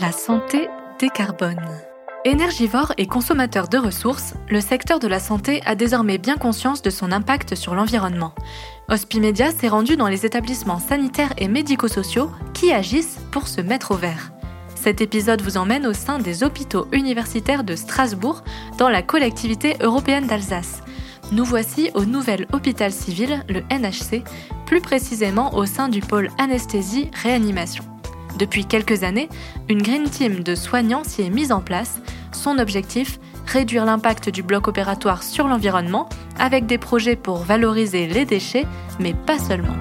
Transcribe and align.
La 0.00 0.12
santé 0.12 0.70
décarbone. 0.98 1.60
Énergivore 2.24 2.94
et 2.96 3.06
consommateur 3.06 3.68
de 3.68 3.76
ressources, 3.76 4.32
le 4.48 4.62
secteur 4.62 4.98
de 4.98 5.06
la 5.06 5.20
santé 5.20 5.60
a 5.66 5.74
désormais 5.74 6.16
bien 6.16 6.36
conscience 6.36 6.80
de 6.80 6.88
son 6.88 7.12
impact 7.12 7.54
sur 7.54 7.74
l'environnement. 7.74 8.32
Hospimedia 8.88 9.50
s'est 9.50 9.68
rendu 9.68 9.98
dans 9.98 10.08
les 10.08 10.24
établissements 10.24 10.78
sanitaires 10.78 11.34
et 11.36 11.48
médico-sociaux 11.48 12.30
qui 12.54 12.72
agissent 12.72 13.18
pour 13.30 13.46
se 13.46 13.60
mettre 13.60 13.90
au 13.90 13.96
vert. 13.96 14.32
Cet 14.74 15.02
épisode 15.02 15.42
vous 15.42 15.58
emmène 15.58 15.86
au 15.86 15.92
sein 15.92 16.18
des 16.18 16.44
hôpitaux 16.44 16.86
universitaires 16.92 17.64
de 17.64 17.76
Strasbourg, 17.76 18.42
dans 18.78 18.88
la 18.88 19.02
collectivité 19.02 19.76
européenne 19.82 20.26
d'Alsace. 20.26 20.80
Nous 21.30 21.44
voici 21.44 21.90
au 21.92 22.06
nouvel 22.06 22.46
hôpital 22.54 22.90
civil, 22.90 23.44
le 23.50 23.60
NHC, 23.70 24.24
plus 24.64 24.80
précisément 24.80 25.54
au 25.54 25.66
sein 25.66 25.90
du 25.90 26.00
pôle 26.00 26.30
anesthésie-réanimation. 26.38 27.84
Depuis 28.40 28.64
quelques 28.64 29.02
années, 29.02 29.28
une 29.68 29.82
Green 29.82 30.08
Team 30.08 30.42
de 30.42 30.54
soignants 30.54 31.04
s'y 31.04 31.20
est 31.20 31.30
mise 31.30 31.52
en 31.52 31.60
place. 31.60 32.00
Son 32.32 32.58
objectif 32.58 33.20
réduire 33.44 33.84
l'impact 33.84 34.30
du 34.30 34.42
bloc 34.42 34.66
opératoire 34.66 35.22
sur 35.22 35.46
l'environnement 35.46 36.08
avec 36.38 36.64
des 36.64 36.78
projets 36.78 37.16
pour 37.16 37.38
valoriser 37.38 38.06
les 38.06 38.24
déchets, 38.24 38.66
mais 38.98 39.12
pas 39.12 39.38
seulement. 39.38 39.76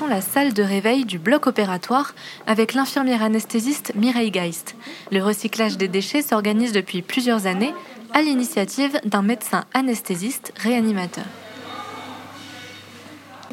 La 0.00 0.20
salle 0.20 0.52
de 0.52 0.62
réveil 0.62 1.04
du 1.04 1.18
bloc 1.18 1.46
opératoire 1.46 2.14
avec 2.46 2.72
l'infirmière 2.74 3.22
anesthésiste 3.22 3.92
Mireille 3.94 4.30
Geist. 4.30 4.74
Le 5.10 5.22
recyclage 5.22 5.76
des 5.76 5.86
déchets 5.86 6.22
s'organise 6.22 6.72
depuis 6.72 7.02
plusieurs 7.02 7.46
années 7.46 7.74
à 8.12 8.22
l'initiative 8.22 8.98
d'un 9.04 9.22
médecin 9.22 9.64
anesthésiste 9.74 10.52
réanimateur. 10.56 11.24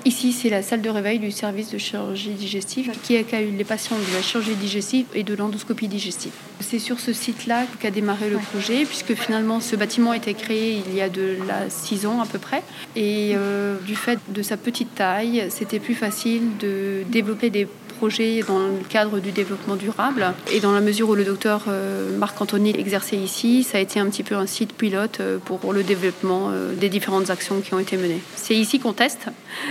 Ici, 0.06 0.32
c'est 0.32 0.50
la 0.50 0.62
salle 0.62 0.82
de 0.82 0.90
réveil 0.90 1.20
du 1.20 1.32
service 1.32 1.72
de 1.72 1.78
chirurgie 1.78 2.32
digestive 2.32 2.92
qui 3.04 3.18
accueille 3.18 3.52
les 3.52 3.64
patients 3.64 3.98
de 3.98 4.16
la 4.16 4.22
chirurgie 4.22 4.56
digestive 4.56 5.06
et 5.14 5.24
de 5.24 5.36
l'endoscopie 5.36 5.88
digestive. 5.88 6.32
C'est 6.60 6.80
sur 6.80 7.00
ce 7.00 7.12
site-là 7.12 7.66
qu'a 7.80 7.92
démarré 7.92 8.30
le 8.30 8.38
projet, 8.38 8.86
puisque 8.86 9.14
finalement 9.16 9.60
ce 9.60 9.76
bâtiment 9.76 10.12
a 10.12 10.18
été 10.18 10.34
créé 10.34 10.82
il 10.86 10.96
y 10.96 11.02
a 11.02 11.10
de 11.10 11.38
là 11.48 11.70
six 11.70 12.06
ans 12.06 12.22
à 12.22 12.26
peu 12.26 12.40
près. 12.40 12.64
Et 12.96 13.34
euh, 13.36 13.78
du 13.86 13.96
fait 13.96 14.20
de 14.30 14.42
sa 14.42 14.58
petite 14.58 14.96
taille, 14.96 15.46
c'était 15.50 15.80
plus 15.80 15.96
facile 15.96 16.44
de 16.60 17.04
développer 17.10 17.50
des 17.50 17.68
dans 18.00 18.60
le 18.60 18.88
cadre 18.88 19.20
du 19.20 19.32
développement 19.32 19.76
durable. 19.76 20.34
Et 20.52 20.62
dans 20.62 20.72
la 20.72 20.80
mesure 20.80 21.10
où 21.10 21.16
le 21.16 21.26
docteur 21.26 21.66
euh, 21.68 22.18
Marc-Anthony 22.18 22.74
exerçait 22.78 23.18
ici, 23.18 23.64
ça 23.64 23.78
a 23.78 23.82
été 23.82 24.00
un 24.00 24.06
petit 24.10 24.24
peu 24.24 24.36
un 24.36 24.46
site 24.46 24.74
pilote 24.74 25.20
euh, 25.20 25.38
pour 25.38 25.74
le 25.74 25.84
développement 25.84 26.50
euh, 26.50 26.74
des 26.74 26.88
différentes 26.88 27.30
actions 27.30 27.60
qui 27.60 27.74
ont 27.74 27.80
été 27.80 27.98
menées. 27.98 28.22
C'est 28.36 28.56
ici 28.56 28.80
qu'on 28.80 28.94
teste 28.94 29.28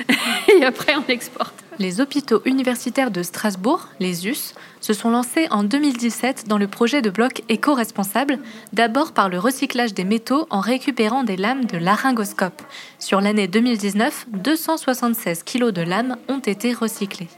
et 0.60 0.64
après 0.64 0.94
on 0.96 1.10
exporte. 1.10 1.54
Les 1.78 2.00
hôpitaux 2.00 2.42
universitaires 2.44 3.10
de 3.10 3.22
Strasbourg, 3.22 3.88
les 3.98 4.26
US, 4.26 4.54
se 4.80 4.92
sont 4.92 5.10
lancés 5.10 5.46
en 5.50 5.62
2017 5.62 6.44
dans 6.48 6.58
le 6.58 6.66
projet 6.66 7.02
de 7.02 7.08
bloc 7.08 7.42
éco-responsable, 7.48 8.38
d'abord 8.72 9.12
par 9.12 9.28
le 9.28 9.38
recyclage 9.38 9.94
des 9.94 10.04
métaux 10.04 10.46
en 10.50 10.60
récupérant 10.60 11.22
des 11.22 11.36
lames 11.36 11.64
de 11.64 11.78
laryngoscope. 11.78 12.60
Sur 12.98 13.20
l'année 13.20 13.48
2019, 13.48 14.26
276 14.32 15.44
kg 15.44 15.70
de 15.70 15.82
lames 15.82 16.16
ont 16.28 16.40
été 16.40 16.72
recyclées. 16.72 17.28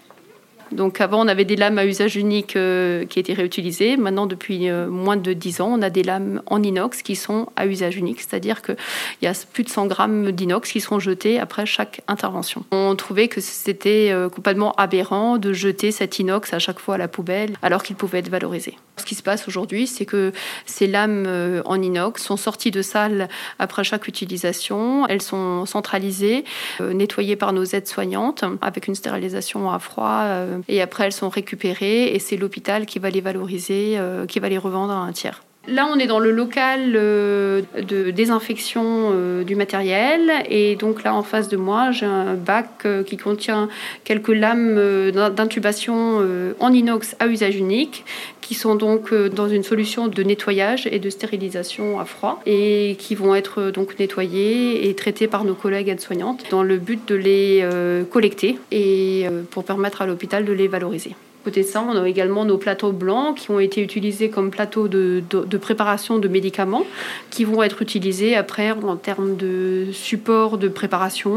Donc 0.72 1.00
avant, 1.00 1.24
on 1.24 1.28
avait 1.28 1.44
des 1.44 1.56
lames 1.56 1.78
à 1.78 1.84
usage 1.84 2.16
unique 2.16 2.54
euh, 2.54 3.04
qui 3.04 3.18
étaient 3.18 3.32
réutilisées. 3.32 3.96
Maintenant, 3.96 4.26
depuis 4.26 4.68
euh, 4.68 4.88
moins 4.88 5.16
de 5.16 5.32
10 5.32 5.60
ans, 5.60 5.72
on 5.72 5.82
a 5.82 5.90
des 5.90 6.02
lames 6.02 6.42
en 6.46 6.62
inox 6.62 7.02
qui 7.02 7.16
sont 7.16 7.48
à 7.56 7.66
usage 7.66 7.96
unique, 7.96 8.20
c'est-à-dire 8.20 8.62
qu'il 8.62 8.76
y 9.22 9.26
a 9.26 9.32
plus 9.52 9.64
de 9.64 9.68
100 9.68 9.86
grammes 9.86 10.30
d'inox 10.30 10.70
qui 10.70 10.80
seront 10.80 11.00
jetés 11.00 11.40
après 11.40 11.66
chaque 11.66 12.02
intervention. 12.06 12.64
On 12.70 12.94
trouvait 12.94 13.28
que 13.28 13.40
c'était 13.40 14.10
euh, 14.12 14.28
complètement 14.28 14.72
aberrant 14.72 15.38
de 15.38 15.52
jeter 15.52 15.90
cet 15.90 16.18
inox 16.18 16.52
à 16.52 16.60
chaque 16.60 16.78
fois 16.78 16.94
à 16.94 16.98
la 16.98 17.08
poubelle, 17.08 17.56
alors 17.62 17.82
qu'il 17.82 17.96
pouvait 17.96 18.20
être 18.20 18.30
valorisé. 18.30 18.76
Ce 18.96 19.04
qui 19.04 19.14
se 19.14 19.22
passe 19.22 19.48
aujourd'hui, 19.48 19.86
c'est 19.86 20.04
que 20.04 20.32
ces 20.66 20.86
lames 20.86 21.26
en 21.64 21.80
inox 21.80 22.22
sont 22.22 22.36
sorties 22.36 22.70
de 22.70 22.82
salle 22.82 23.28
après 23.58 23.82
chaque 23.82 24.06
utilisation. 24.08 25.06
Elles 25.06 25.22
sont 25.22 25.64
centralisées, 25.64 26.44
nettoyées 26.80 27.36
par 27.36 27.54
nos 27.54 27.64
aides-soignantes 27.64 28.44
avec 28.60 28.88
une 28.88 28.94
stérilisation 28.94 29.70
à 29.70 29.78
froid 29.78 30.26
et 30.68 30.80
après, 30.80 31.04
elles 31.04 31.12
sont 31.12 31.28
récupérées 31.28 32.14
et 32.14 32.18
c'est 32.18 32.36
l'hôpital 32.36 32.86
qui 32.86 32.98
va 32.98 33.10
les 33.10 33.20
valoriser, 33.20 33.98
euh, 33.98 34.26
qui 34.26 34.40
va 34.40 34.48
les 34.48 34.58
revendre 34.58 34.92
à 34.92 34.98
un 34.98 35.12
tiers. 35.12 35.42
Là, 35.70 35.88
on 35.92 35.98
est 35.98 36.08
dans 36.08 36.18
le 36.18 36.32
local 36.32 36.94
euh, 36.96 37.62
de 37.76 38.10
désinfection 38.10 38.82
euh, 39.12 39.44
du 39.44 39.54
matériel. 39.54 40.30
Et 40.48 40.74
donc 40.74 41.04
là, 41.04 41.14
en 41.14 41.22
face 41.22 41.48
de 41.48 41.56
moi, 41.56 41.92
j'ai 41.92 42.06
un 42.06 42.34
bac 42.34 42.86
qui 43.06 43.16
contient 43.16 43.68
quelques 44.04 44.28
lames 44.28 45.10
d'intubation 45.10 46.20
en 46.58 46.72
inox 46.72 47.14
à 47.18 47.26
usage 47.26 47.56
unique, 47.56 48.04
qui 48.40 48.54
sont 48.54 48.74
donc 48.74 49.14
dans 49.14 49.48
une 49.48 49.62
solution 49.62 50.08
de 50.08 50.22
nettoyage 50.22 50.88
et 50.90 50.98
de 50.98 51.10
stérilisation 51.10 52.00
à 52.00 52.04
froid, 52.04 52.40
et 52.46 52.96
qui 52.98 53.14
vont 53.14 53.34
être 53.34 53.70
donc 53.70 53.98
nettoyées 53.98 54.88
et 54.88 54.94
traitées 54.94 55.28
par 55.28 55.44
nos 55.44 55.54
collègues 55.54 55.88
aides-soignantes 55.88 56.44
dans 56.50 56.62
le 56.62 56.78
but 56.78 57.06
de 57.08 57.14
les 57.14 57.66
collecter 58.10 58.58
et 58.70 59.26
pour 59.50 59.64
permettre 59.64 60.02
à 60.02 60.06
l'hôpital 60.06 60.44
de 60.44 60.52
les 60.52 60.68
valoriser. 60.68 61.14
Côté 61.44 61.62
de 61.62 61.66
ça, 61.66 61.82
on 61.82 61.96
a 61.96 62.06
également 62.06 62.44
nos 62.44 62.58
plateaux 62.58 62.92
blancs 62.92 63.38
qui 63.38 63.50
ont 63.50 63.60
été 63.60 63.80
utilisés 63.82 64.28
comme 64.28 64.50
plateaux 64.50 64.88
de, 64.88 65.22
préparation 65.58 66.18
de 66.18 66.28
médicaments 66.28 66.84
qui 67.30 67.44
vont 67.44 67.62
être 67.62 67.80
utilisés 67.80 68.36
après 68.36 68.72
en 68.72 68.96
termes 68.96 69.36
de 69.36 69.86
support 69.92 70.58
de 70.58 70.68
préparation 70.68 71.36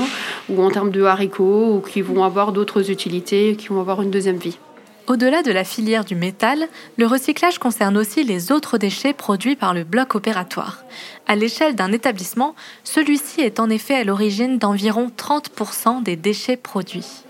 ou 0.49 0.61
en 0.61 0.71
termes 0.71 0.91
de 0.91 1.03
haricots 1.03 1.75
ou 1.75 1.79
qui 1.79 2.01
vont 2.01 2.23
avoir 2.23 2.51
d'autres 2.51 2.91
utilités, 2.91 3.55
qui 3.55 3.67
vont 3.67 3.79
avoir 3.79 4.01
une 4.01 4.11
deuxième 4.11 4.37
vie. 4.37 4.57
Au-delà 5.07 5.41
de 5.41 5.51
la 5.51 5.65
filière 5.65 6.05
du 6.05 6.15
métal, 6.15 6.67
le 6.97 7.05
recyclage 7.05 7.59
concerne 7.59 7.97
aussi 7.97 8.23
les 8.23 8.53
autres 8.53 8.77
déchets 8.77 9.13
produits 9.13 9.57
par 9.57 9.73
le 9.73 9.83
bloc 9.83 10.15
opératoire. 10.15 10.83
À 11.27 11.35
l'échelle 11.35 11.75
d'un 11.75 11.91
établissement, 11.91 12.55
celui-ci 12.85 13.41
est 13.41 13.59
en 13.59 13.69
effet 13.69 13.95
à 13.95 14.03
l'origine 14.05 14.57
d'environ 14.57 15.11
30% 15.17 16.03
des 16.03 16.15
déchets 16.15 16.55
produits. 16.55 17.23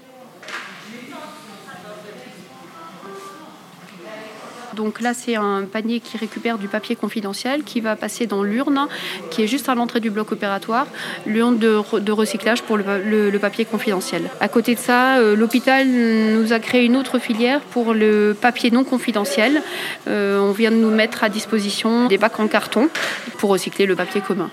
Donc 4.75 5.01
là, 5.01 5.13
c'est 5.13 5.35
un 5.35 5.63
panier 5.63 5.99
qui 5.99 6.17
récupère 6.17 6.57
du 6.57 6.67
papier 6.67 6.95
confidentiel 6.95 7.63
qui 7.63 7.81
va 7.81 7.95
passer 7.95 8.25
dans 8.25 8.43
l'urne 8.43 8.87
qui 9.29 9.43
est 9.43 9.47
juste 9.47 9.69
à 9.69 9.75
l'entrée 9.75 9.99
du 9.99 10.09
bloc 10.09 10.31
opératoire, 10.31 10.87
l'urne 11.25 11.57
de, 11.57 12.11
recyclage 12.11 12.61
pour 12.63 12.77
le, 12.77 13.37
papier 13.39 13.65
confidentiel. 13.65 14.29
À 14.39 14.47
côté 14.47 14.75
de 14.75 14.79
ça, 14.79 15.17
euh, 15.17 15.35
l'hôpital 15.35 15.87
nous 15.87 16.53
a 16.53 16.59
créé 16.59 16.85
une 16.85 16.95
autre 16.95 17.19
filière 17.19 17.59
pour 17.59 17.93
le 17.93 18.35
papier 18.39 18.71
non 18.71 18.83
confidentiel. 18.83 19.61
Euh, 20.07 20.39
on 20.39 20.51
vient 20.51 20.71
de 20.71 20.77
nous 20.77 20.91
mettre 20.91 21.23
à 21.23 21.29
disposition 21.29 22.07
des 22.07 22.17
bacs 22.17 22.39
en 22.39 22.47
carton 22.47 22.89
pour 23.37 23.49
recycler 23.49 23.85
le 23.85 23.95
papier 23.95 24.21
commun. 24.21 24.49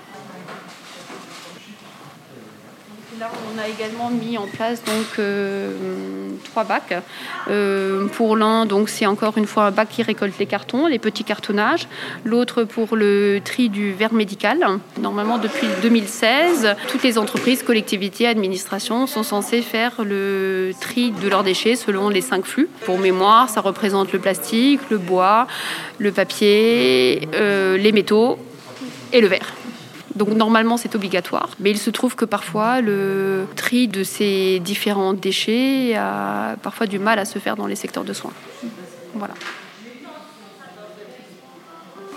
on 3.21 3.50
a 3.61 3.67
également 3.67 4.09
mis 4.09 4.37
en 4.37 4.47
place 4.47 4.83
donc 4.83 5.19
euh, 5.19 6.29
trois 6.45 6.63
bacs. 6.63 7.01
Euh, 7.49 8.07
pour 8.07 8.35
l'un, 8.35 8.65
donc 8.65 8.89
c'est 8.89 9.05
encore 9.05 9.37
une 9.37 9.45
fois 9.45 9.65
un 9.65 9.71
bac 9.71 9.89
qui 9.89 10.03
récolte 10.03 10.37
les 10.39 10.45
cartons, 10.45 10.87
les 10.87 10.99
petits 10.99 11.23
cartonnages. 11.23 11.87
L'autre 12.25 12.63
pour 12.63 12.95
le 12.95 13.39
tri 13.43 13.69
du 13.69 13.93
verre 13.93 14.13
médical. 14.13 14.57
Normalement, 14.99 15.37
depuis 15.37 15.67
2016, 15.81 16.75
toutes 16.87 17.03
les 17.03 17.17
entreprises, 17.17 17.63
collectivités, 17.63 18.27
administrations 18.27 19.05
sont 19.07 19.23
censées 19.23 19.61
faire 19.61 20.03
le 20.03 20.71
tri 20.79 21.11
de 21.11 21.27
leurs 21.27 21.43
déchets 21.43 21.75
selon 21.75 22.09
les 22.09 22.21
cinq 22.21 22.45
flux. 22.45 22.67
Pour 22.85 22.97
mémoire, 22.97 23.49
ça 23.49 23.61
représente 23.61 24.11
le 24.11 24.19
plastique, 24.19 24.81
le 24.89 24.97
bois, 24.97 25.47
le 25.99 26.11
papier, 26.11 27.27
euh, 27.35 27.77
les 27.77 27.91
métaux 27.91 28.37
et 29.13 29.21
le 29.21 29.27
verre. 29.27 29.60
Donc 30.15 30.29
normalement 30.29 30.77
c'est 30.77 30.95
obligatoire, 30.95 31.49
mais 31.59 31.71
il 31.71 31.77
se 31.77 31.89
trouve 31.89 32.15
que 32.15 32.25
parfois 32.25 32.81
le 32.81 33.45
tri 33.55 33.87
de 33.87 34.03
ces 34.03 34.59
différents 34.59 35.13
déchets 35.13 35.95
a 35.95 36.55
parfois 36.61 36.87
du 36.87 36.99
mal 36.99 37.17
à 37.19 37.25
se 37.25 37.39
faire 37.39 37.55
dans 37.55 37.67
les 37.67 37.75
secteurs 37.75 38.03
de 38.03 38.13
soins. 38.13 38.33
Voilà. 39.13 39.33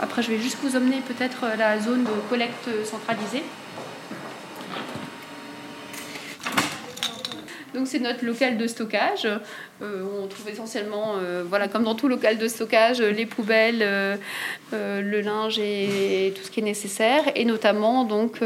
Après 0.01 0.23
je 0.23 0.31
vais 0.31 0.39
juste 0.39 0.59
vous 0.63 0.77
emmener 0.77 1.01
peut-être 1.07 1.45
à 1.45 1.57
la 1.57 1.81
zone 1.81 2.05
de 2.05 2.11
collecte 2.29 2.69
centralisée. 2.85 3.45
Donc 7.75 7.89
c'est 7.89 7.99
notre 7.99 8.25
local 8.25 8.57
de 8.57 8.67
stockage. 8.69 9.27
Euh, 9.83 10.05
on 10.23 10.29
trouve 10.29 10.49
essentiellement, 10.49 11.17
euh, 11.17 11.43
voilà, 11.47 11.67
comme 11.67 11.83
dans 11.83 11.97
tout 11.97 12.07
local 12.07 12.39
de 12.39 12.47
stockage, 12.47 13.01
les 13.03 13.27
poubelles, 13.27 13.81
euh, 13.83 14.17
le 14.73 15.21
linge 15.21 15.59
et, 15.59 16.33
tout 16.37 16.43
ce 16.45 16.51
qui 16.53 16.61
est 16.61 16.65
nécessaire, 16.65 17.25
et 17.35 17.45
notamment 17.45 18.05
donc 18.05 18.41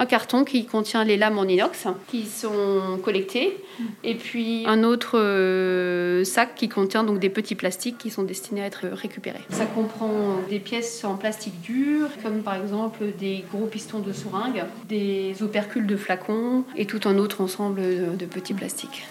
un 0.00 0.06
carton 0.06 0.44
qui 0.44 0.64
contient 0.64 1.04
les 1.04 1.18
lames 1.18 1.38
en 1.38 1.44
inox 1.44 1.86
qui 2.08 2.24
sont 2.24 2.98
collectées 3.04 3.56
et 4.02 4.14
puis 4.14 4.64
un 4.66 4.82
autre 4.82 5.18
euh, 5.18 6.24
sac 6.24 6.54
qui 6.54 6.70
contient 6.70 7.04
donc 7.04 7.18
des 7.18 7.28
petits 7.28 7.54
plastiques 7.54 7.98
qui 7.98 8.10
sont 8.10 8.22
destinés 8.22 8.62
à 8.62 8.66
être 8.66 8.86
récupérés. 8.86 9.42
Ça 9.50 9.66
comprend 9.66 10.38
des 10.48 10.58
pièces 10.58 11.04
en 11.04 11.16
plastique 11.16 11.60
dur 11.60 12.08
comme 12.22 12.42
par 12.42 12.54
exemple 12.54 13.04
des 13.18 13.44
gros 13.52 13.66
pistons 13.66 14.00
de 14.00 14.12
seringue, 14.12 14.64
des 14.88 15.42
opercules 15.42 15.86
de 15.86 15.96
flacons 15.96 16.64
et 16.76 16.86
tout 16.86 17.00
un 17.04 17.18
autre 17.18 17.42
ensemble 17.42 17.82
de 18.16 18.24
petits 18.24 18.54
plastiques. 18.54 19.04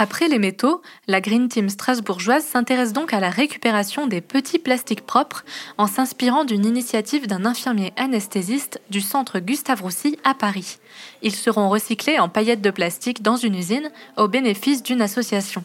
Après 0.00 0.28
les 0.28 0.38
métaux, 0.38 0.80
la 1.08 1.20
Green 1.20 1.48
Team 1.48 1.68
strasbourgeoise 1.68 2.44
s'intéresse 2.44 2.92
donc 2.92 3.12
à 3.12 3.18
la 3.18 3.30
récupération 3.30 4.06
des 4.06 4.20
petits 4.20 4.60
plastiques 4.60 5.04
propres 5.04 5.44
en 5.76 5.88
s'inspirant 5.88 6.44
d'une 6.44 6.64
initiative 6.64 7.26
d'un 7.26 7.44
infirmier 7.44 7.92
anesthésiste 7.96 8.80
du 8.90 9.00
centre 9.00 9.40
Gustave 9.40 9.82
Roussy 9.82 10.16
à 10.22 10.34
Paris. 10.34 10.78
Ils 11.22 11.34
seront 11.34 11.68
recyclés 11.68 12.20
en 12.20 12.28
paillettes 12.28 12.62
de 12.62 12.70
plastique 12.70 13.22
dans 13.22 13.34
une 13.34 13.56
usine 13.56 13.90
au 14.16 14.28
bénéfice 14.28 14.84
d'une 14.84 15.02
association. 15.02 15.64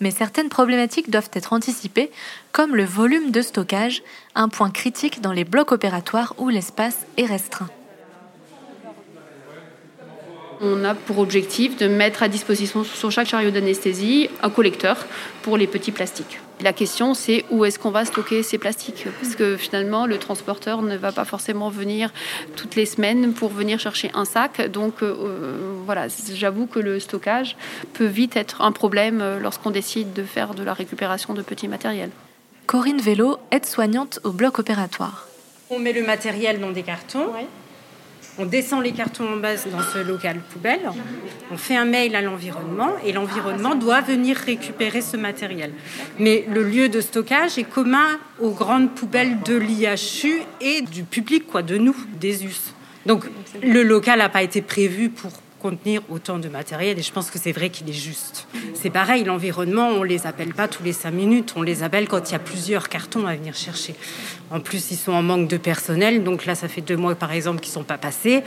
Mais 0.00 0.10
certaines 0.10 0.48
problématiques 0.48 1.08
doivent 1.08 1.30
être 1.32 1.52
anticipées, 1.52 2.10
comme 2.50 2.74
le 2.74 2.84
volume 2.84 3.30
de 3.30 3.40
stockage, 3.40 4.02
un 4.34 4.48
point 4.48 4.70
critique 4.70 5.20
dans 5.20 5.32
les 5.32 5.44
blocs 5.44 5.70
opératoires 5.70 6.34
où 6.38 6.48
l'espace 6.48 7.06
est 7.16 7.26
restreint. 7.26 7.70
On 10.62 10.84
a 10.84 10.94
pour 10.94 11.18
objectif 11.18 11.78
de 11.78 11.88
mettre 11.88 12.22
à 12.22 12.28
disposition 12.28 12.84
sur 12.84 13.10
chaque 13.10 13.26
chariot 13.28 13.50
d'anesthésie 13.50 14.28
un 14.42 14.50
collecteur 14.50 15.06
pour 15.42 15.56
les 15.56 15.66
petits 15.66 15.90
plastiques. 15.90 16.38
La 16.60 16.74
question, 16.74 17.14
c'est 17.14 17.46
où 17.50 17.64
est-ce 17.64 17.78
qu'on 17.78 17.90
va 17.90 18.04
stocker 18.04 18.42
ces 18.42 18.58
plastiques? 18.58 19.06
Parce 19.22 19.34
que 19.34 19.56
finalement, 19.56 20.04
le 20.04 20.18
transporteur 20.18 20.82
ne 20.82 20.96
va 20.98 21.12
pas 21.12 21.24
forcément 21.24 21.70
venir 21.70 22.12
toutes 22.56 22.76
les 22.76 22.84
semaines 22.84 23.32
pour 23.32 23.48
venir 23.48 23.80
chercher 23.80 24.10
un 24.12 24.26
sac. 24.26 24.70
Donc 24.70 25.02
euh, 25.02 25.56
voilà, 25.86 26.08
j'avoue 26.34 26.66
que 26.66 26.78
le 26.78 27.00
stockage 27.00 27.56
peut 27.94 28.04
vite 28.04 28.36
être 28.36 28.60
un 28.60 28.72
problème 28.72 29.24
lorsqu'on 29.40 29.70
décide 29.70 30.12
de 30.12 30.22
faire 30.22 30.54
de 30.54 30.62
la 30.62 30.74
récupération 30.74 31.32
de 31.32 31.40
petits 31.40 31.68
matériels. 31.68 32.10
Corinne 32.66 33.00
Vélo, 33.00 33.38
aide-soignante 33.50 34.20
au 34.24 34.32
bloc 34.32 34.58
opératoire. 34.58 35.26
On 35.70 35.78
met 35.78 35.92
le 35.94 36.04
matériel 36.04 36.60
dans 36.60 36.70
des 36.70 36.82
cartons. 36.82 37.32
On 38.40 38.46
descend 38.46 38.82
les 38.82 38.92
cartons 38.92 39.34
en 39.34 39.36
base 39.36 39.66
dans 39.70 39.82
ce 39.82 39.98
local 39.98 40.40
poubelle. 40.50 40.88
On 41.50 41.58
fait 41.58 41.76
un 41.76 41.84
mail 41.84 42.16
à 42.16 42.22
l'environnement 42.22 42.92
et 43.04 43.12
l'environnement 43.12 43.74
doit 43.74 44.00
venir 44.00 44.34
récupérer 44.34 45.02
ce 45.02 45.18
matériel. 45.18 45.72
Mais 46.18 46.46
le 46.48 46.62
lieu 46.62 46.88
de 46.88 47.02
stockage 47.02 47.58
est 47.58 47.68
commun 47.68 48.18
aux 48.40 48.52
grandes 48.52 48.94
poubelles 48.94 49.40
de 49.44 49.56
l'IHU 49.56 50.40
et 50.62 50.80
du 50.80 51.02
public, 51.02 51.46
quoi, 51.48 51.60
de 51.60 51.76
nous, 51.76 51.94
des 52.18 52.46
US. 52.46 52.72
Donc 53.04 53.24
le 53.62 53.82
local 53.82 54.20
n'a 54.20 54.30
pas 54.30 54.42
été 54.42 54.62
prévu 54.62 55.10
pour 55.10 55.32
contenir 55.60 56.02
autant 56.08 56.38
de 56.38 56.48
matériel 56.48 56.98
et 56.98 57.02
je 57.02 57.12
pense 57.12 57.30
que 57.30 57.38
c'est 57.38 57.52
vrai 57.52 57.70
qu'il 57.70 57.88
est 57.88 57.92
juste. 57.92 58.48
C'est 58.74 58.90
pareil, 58.90 59.24
l'environnement, 59.24 59.88
on 59.88 60.02
les 60.02 60.26
appelle 60.26 60.54
pas 60.54 60.68
tous 60.68 60.82
les 60.82 60.92
cinq 60.92 61.12
minutes, 61.12 61.54
on 61.56 61.62
les 61.62 61.82
appelle 61.82 62.08
quand 62.08 62.30
il 62.30 62.32
y 62.32 62.36
a 62.36 62.40
plusieurs 62.40 62.88
cartons 62.88 63.26
à 63.26 63.34
venir 63.34 63.54
chercher. 63.54 63.94
En 64.50 64.60
plus, 64.60 64.90
ils 64.90 64.96
sont 64.96 65.12
en 65.12 65.22
manque 65.22 65.48
de 65.48 65.56
personnel, 65.56 66.24
donc 66.24 66.46
là, 66.46 66.54
ça 66.54 66.66
fait 66.66 66.80
deux 66.80 66.96
mois 66.96 67.14
par 67.14 67.32
exemple 67.32 67.60
qu'ils 67.60 67.72
sont 67.72 67.84
pas 67.84 67.98
passés. 67.98 68.42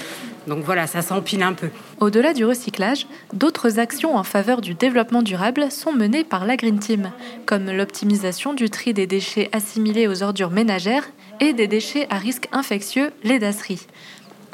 Donc 0.48 0.64
voilà, 0.64 0.88
ça 0.88 1.02
s'empile 1.02 1.44
un 1.44 1.54
peu. 1.54 1.70
Au-delà 2.00 2.34
du 2.34 2.44
recyclage, 2.46 3.08
d'autres 3.32 3.80
actions 3.80 4.18
en 4.18 4.24
faveur 4.24 4.60
du 4.60 4.74
développement 4.74 5.22
durable 5.22 5.72
sont 5.72 5.94
menées 5.94 6.24
par 6.24 6.46
la 6.46 6.58
Green 6.58 6.80
Team, 6.80 7.12
comme 7.46 7.72
l'optimisation 7.72 8.54
du 8.54 8.70
tri 8.70 8.94
des 8.94 9.08
déchets 9.08 9.50
assimilés 9.54 10.08
aux 10.08 10.24
ordures 10.24 10.52
ménagères 10.52 11.10
et 11.40 11.54
des 11.54 11.68
déchets 11.68 12.08
à 12.10 12.18
risque 12.18 12.48
infectieux, 12.52 13.12
les 13.24 13.40
DASRI. 13.40 13.88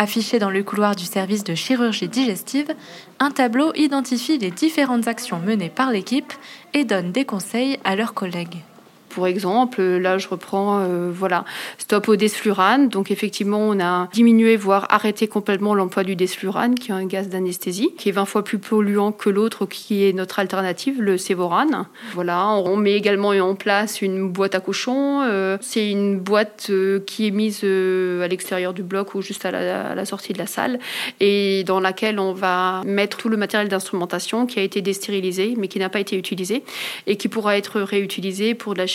Affiché 0.02 0.40
dans 0.40 0.50
le 0.50 0.64
couloir 0.64 0.96
du 0.96 1.04
service 1.04 1.44
de 1.44 1.56
chirurgie 1.56 2.08
digestive, 2.08 2.74
un 3.20 3.32
tableau 3.32 3.74
identifie 3.76 4.38
les 4.38 4.50
différentes 4.50 5.10
actions 5.10 5.40
menées 5.40 5.70
par 5.70 5.92
l'équipe 5.92 6.32
et 6.74 6.86
donne 6.86 7.12
des 7.12 7.26
conseils 7.26 7.78
à 7.84 7.98
leurs 7.98 8.14
collègues. 8.14 8.64
Pour 9.10 9.28
exemple, 9.28 9.82
là 9.82 10.18
je 10.18 10.28
reprends 10.28 10.80
euh, 10.80 11.12
voilà, 11.14 11.46
stop 11.78 12.08
au 12.08 12.16
desflurane. 12.16 12.90
Donc 12.90 13.12
effectivement, 13.12 13.60
on 13.60 13.80
a 13.80 14.08
diminué 14.14 14.56
voire 14.56 14.88
arrêté 14.90 15.28
complètement 15.28 15.74
l'emploi 15.74 16.04
du 16.04 16.16
desflurane 16.16 16.76
qui 16.76 16.92
est 16.92 16.94
un 16.94 17.06
gaz 17.06 17.30
d'anesthésie 17.30 17.90
qui 17.98 18.10
est 18.10 18.12
20 18.12 18.26
fois 18.26 18.44
plus 18.44 18.60
polluant 18.60 19.12
que 19.12 19.30
l'autre 19.30 19.66
qui 19.66 20.06
est 20.06 20.14
notre 20.14 20.40
alternative, 20.40 21.02
le 21.02 21.18
sévorane. 21.18 21.86
Voilà, 22.14 22.48
on 22.48 22.76
met 22.76 22.94
également 22.94 23.30
en 23.30 23.56
place 23.56 24.02
une 24.02 24.30
boîte 24.30 24.56
à 24.56 24.60
cochons. 24.60 25.22
Euh, 25.24 25.58
c'est 25.62 25.90
une 25.90 26.20
boîte 26.20 26.68
euh, 26.70 27.00
qui 27.06 27.28
est 27.28 27.32
mise 27.32 27.64
à 27.64 28.28
l'extérieur 28.28 28.74
du 28.74 28.84
bloc 28.84 29.16
ou 29.16 29.22
juste 29.22 29.46
à 29.46 29.52
la, 29.52 30.06
sortie 30.06 30.34
de 30.34 30.38
la 30.38 30.48
salle 30.48 30.80
et 31.20 31.64
dans 31.66 31.80
laquelle 31.80 32.20
on 32.20 32.34
va 32.34 32.82
mettre 32.86 33.18
tout 33.18 33.30
le 33.30 33.38
matériel 33.38 33.70
d'instrumentation 33.70 34.46
qui 34.46 34.60
a 34.60 34.64
été 34.64 34.82
destérilisé 34.82 35.56
mais 35.58 35.68
qui 35.68 35.80
n'a 35.80 35.90
pas 35.90 36.00
été 36.00 36.18
utilisé 36.18 36.64
et 37.08 37.16
qui 37.16 37.28
pourra 37.28 37.58
être 37.58 37.82
réutilisé 37.82 38.54
pour 38.56 38.74
de 38.74 38.80
la 38.80 38.88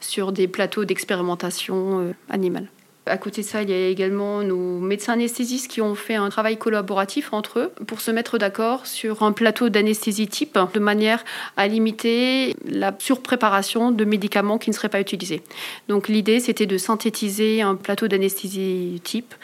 sur 0.00 0.32
des 0.32 0.48
plateaux 0.48 0.84
d'expérimentation 0.84 2.00
euh, 2.00 2.12
animale. 2.28 2.68
À 3.08 3.18
côté 3.18 3.42
de 3.42 3.46
ça, 3.46 3.62
il 3.62 3.70
y 3.70 3.72
a 3.72 3.88
également 3.88 4.42
nos 4.42 4.78
médecins 4.78 5.14
anesthésistes 5.14 5.68
qui 5.68 5.80
ont 5.80 5.94
fait 5.94 6.14
un 6.14 6.28
travail 6.28 6.56
collaboratif 6.56 7.32
entre 7.32 7.58
eux 7.58 7.72
pour 7.86 8.00
se 8.00 8.10
mettre 8.10 8.38
d'accord 8.38 8.86
sur 8.86 9.22
un 9.22 9.32
plateau 9.32 9.68
d'anesthésie 9.68 10.28
type 10.28 10.58
de 10.74 10.80
manière 10.80 11.24
à 11.56 11.66
limiter 11.66 12.54
la 12.64 12.94
surpréparation 12.98 13.90
de 13.90 14.04
médicaments 14.04 14.58
qui 14.58 14.70
ne 14.70 14.74
seraient 14.74 14.88
pas 14.88 15.00
utilisés. 15.00 15.42
Donc 15.88 16.08
l'idée, 16.08 16.40
c'était 16.40 16.66
de 16.66 16.78
synthétiser 16.78 17.62
un 17.62 17.74
plateau 17.74 18.08
d'anesthésie 18.08 19.00
type 19.04 19.34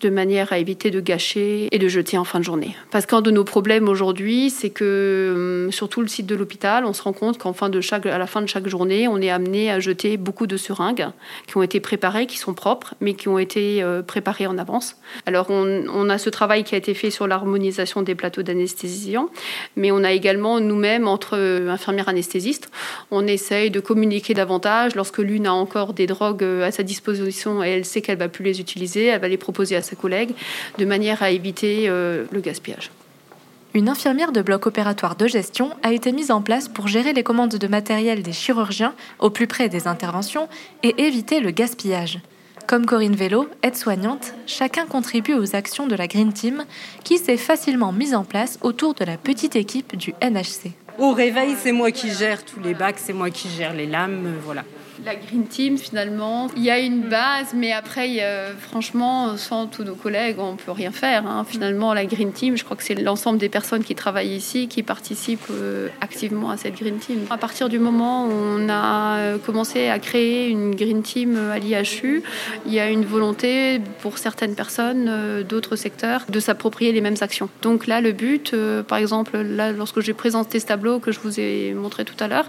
de 0.00 0.10
manière 0.10 0.52
à 0.52 0.58
éviter 0.58 0.90
de 0.90 1.00
gâcher 1.00 1.68
et 1.72 1.78
de 1.78 1.88
jeter 1.88 2.18
en 2.18 2.24
fin 2.24 2.38
de 2.38 2.44
journée. 2.44 2.76
Parce 2.90 3.06
qu'un 3.06 3.22
de 3.22 3.30
nos 3.30 3.44
problèmes 3.44 3.88
aujourd'hui, 3.88 4.50
c'est 4.50 4.70
que 4.70 5.64
hum, 5.66 5.72
sur 5.72 5.88
tout 5.88 6.00
le 6.00 6.08
site 6.08 6.26
de 6.26 6.34
l'hôpital, 6.34 6.84
on 6.84 6.92
se 6.92 7.02
rend 7.02 7.12
compte 7.12 7.38
qu'en 7.38 7.54
la 8.04 8.26
fin 8.26 8.42
de 8.42 8.46
chaque 8.46 8.68
journée, 8.68 9.08
on 9.08 9.18
est 9.18 9.30
amené 9.30 9.70
à 9.70 9.80
jeter 9.80 10.16
beaucoup 10.16 10.46
de 10.46 10.56
seringues 10.56 11.08
qui 11.46 11.56
ont 11.56 11.62
été 11.62 11.80
préparées, 11.80 12.26
qui 12.26 12.38
sont 12.38 12.54
propres, 12.54 12.94
mais 13.00 13.11
qui 13.14 13.28
ont 13.28 13.38
été 13.38 13.82
euh, 13.82 14.02
préparés 14.02 14.46
en 14.46 14.58
avance. 14.58 14.96
Alors 15.26 15.46
on, 15.50 16.10
a 16.10 16.18
ce 16.18 16.30
travail 16.30 16.64
qui 16.64 16.74
a 16.74 16.78
été 16.78 16.94
fait 16.94 17.10
sur 17.10 17.26
l'harmonisation 17.26 18.02
des 18.02 18.14
plateaux 18.14 18.42
d'anesthésiants, 18.42 19.28
mais 19.76 19.90
on 19.90 20.04
a 20.04 20.12
également 20.12 20.60
nous-mêmes, 20.60 21.06
entre 21.06 21.36
euh, 21.36 21.68
infirmières 21.68 22.08
anesthésistes, 22.08 22.70
on 23.10 23.26
essaye 23.26 23.70
de 23.70 23.80
communiquer 23.80 24.34
davantage 24.34 24.94
lorsque 24.94 25.18
l'une 25.18 25.46
a 25.46 25.52
encore 25.52 25.92
des 25.92 26.06
drogues 26.06 26.42
euh, 26.42 26.66
à 26.66 26.70
sa 26.70 26.82
disposition 26.82 27.62
et 27.62 27.68
elle 27.68 27.84
sait 27.84 28.02
qu'elle 28.02 28.18
va 28.18 28.28
plus 28.28 28.44
les 28.44 28.60
utiliser, 28.60 29.06
elle 29.06 29.20
va 29.20 29.28
les 29.28 29.36
proposer 29.36 29.76
à 29.76 29.82
ses 29.82 29.96
collègues 29.96 30.32
de 30.78 30.84
manière 30.84 31.22
à 31.22 31.30
éviter 31.30 31.88
le 31.88 32.40
gaspillage. 32.40 32.90
Une 33.74 33.88
infirmière 33.88 34.32
de 34.32 34.42
bloc 34.42 34.66
opératoire 34.66 35.16
de 35.16 35.26
gestion 35.26 35.70
a 35.82 35.92
été 35.92 36.12
mise 36.12 36.30
en 36.30 36.42
place 36.42 36.68
pour 36.68 36.88
gérer 36.88 37.14
les 37.14 37.22
commandes 37.22 37.56
de 37.56 37.66
matériel 37.66 38.22
des 38.22 38.32
chirurgiens 38.32 38.94
au 39.18 39.30
plus 39.30 39.46
près 39.46 39.70
des 39.70 39.88
interventions 39.88 40.48
et 40.82 41.02
éviter 41.02 41.40
le 41.40 41.52
gaspillage. 41.52 42.20
Comme 42.66 42.86
Corinne 42.86 43.16
Vélo, 43.16 43.48
aide-soignante, 43.62 44.34
chacun 44.46 44.86
contribue 44.86 45.34
aux 45.34 45.54
actions 45.54 45.86
de 45.86 45.94
la 45.94 46.06
Green 46.06 46.32
Team 46.32 46.64
qui 47.04 47.18
s'est 47.18 47.36
facilement 47.36 47.92
mise 47.92 48.14
en 48.14 48.24
place 48.24 48.58
autour 48.62 48.94
de 48.94 49.04
la 49.04 49.16
petite 49.16 49.56
équipe 49.56 49.96
du 49.96 50.14
NHC. 50.22 50.72
Au 50.98 51.12
réveil, 51.12 51.54
c'est 51.60 51.72
moi 51.72 51.90
qui 51.90 52.10
gère 52.10 52.44
tous 52.44 52.60
les 52.60 52.74
bacs, 52.74 52.98
c'est 52.98 53.12
moi 53.12 53.30
qui 53.30 53.48
gère 53.48 53.74
les 53.74 53.86
lames, 53.86 54.34
voilà 54.44 54.64
la 55.04 55.14
Green 55.14 55.46
Team, 55.46 55.78
finalement, 55.78 56.48
il 56.56 56.62
y 56.62 56.70
a 56.70 56.78
une 56.78 57.02
base, 57.02 57.54
mais 57.54 57.72
après, 57.72 58.20
franchement, 58.58 59.36
sans 59.36 59.66
tous 59.66 59.84
nos 59.84 59.94
collègues, 59.94 60.36
on 60.38 60.56
peut 60.56 60.72
rien 60.72 60.90
faire. 60.92 61.26
Hein. 61.26 61.44
Finalement, 61.48 61.94
la 61.94 62.06
Green 62.06 62.32
Team, 62.32 62.56
je 62.56 62.64
crois 62.64 62.76
que 62.76 62.82
c'est 62.82 62.94
l'ensemble 62.94 63.38
des 63.38 63.48
personnes 63.48 63.84
qui 63.84 63.94
travaillent 63.94 64.34
ici 64.34 64.68
qui 64.68 64.82
participent 64.82 65.50
euh, 65.50 65.88
activement 66.00 66.50
à 66.50 66.56
cette 66.56 66.78
Green 66.78 66.98
Team. 66.98 67.26
À 67.30 67.38
partir 67.38 67.68
du 67.68 67.78
moment 67.78 68.26
où 68.26 68.32
on 68.32 68.68
a 68.68 69.16
euh, 69.18 69.38
commencé 69.38 69.88
à 69.88 69.98
créer 69.98 70.48
une 70.48 70.74
Green 70.74 71.02
Team 71.02 71.36
à 71.36 71.58
l'IHU, 71.58 72.22
il 72.66 72.72
y 72.72 72.80
a 72.80 72.88
une 72.88 73.04
volonté 73.04 73.80
pour 74.00 74.18
certaines 74.18 74.54
personnes 74.54 75.06
euh, 75.08 75.42
d'autres 75.42 75.76
secteurs 75.76 76.24
de 76.28 76.40
s'approprier 76.40 76.92
les 76.92 77.00
mêmes 77.00 77.16
actions. 77.20 77.48
Donc 77.62 77.86
là, 77.86 78.00
le 78.00 78.12
but, 78.12 78.54
par 78.86 78.98
exemple, 78.98 79.38
là, 79.38 79.72
lorsque 79.72 80.00
j'ai 80.00 80.14
présenté 80.14 80.60
ce 80.60 80.66
tableau 80.66 80.98
que 81.00 81.12
je 81.12 81.20
vous 81.20 81.40
ai 81.40 81.72
montré 81.74 82.04
tout 82.04 82.16
à 82.20 82.28
l'heure, 82.28 82.48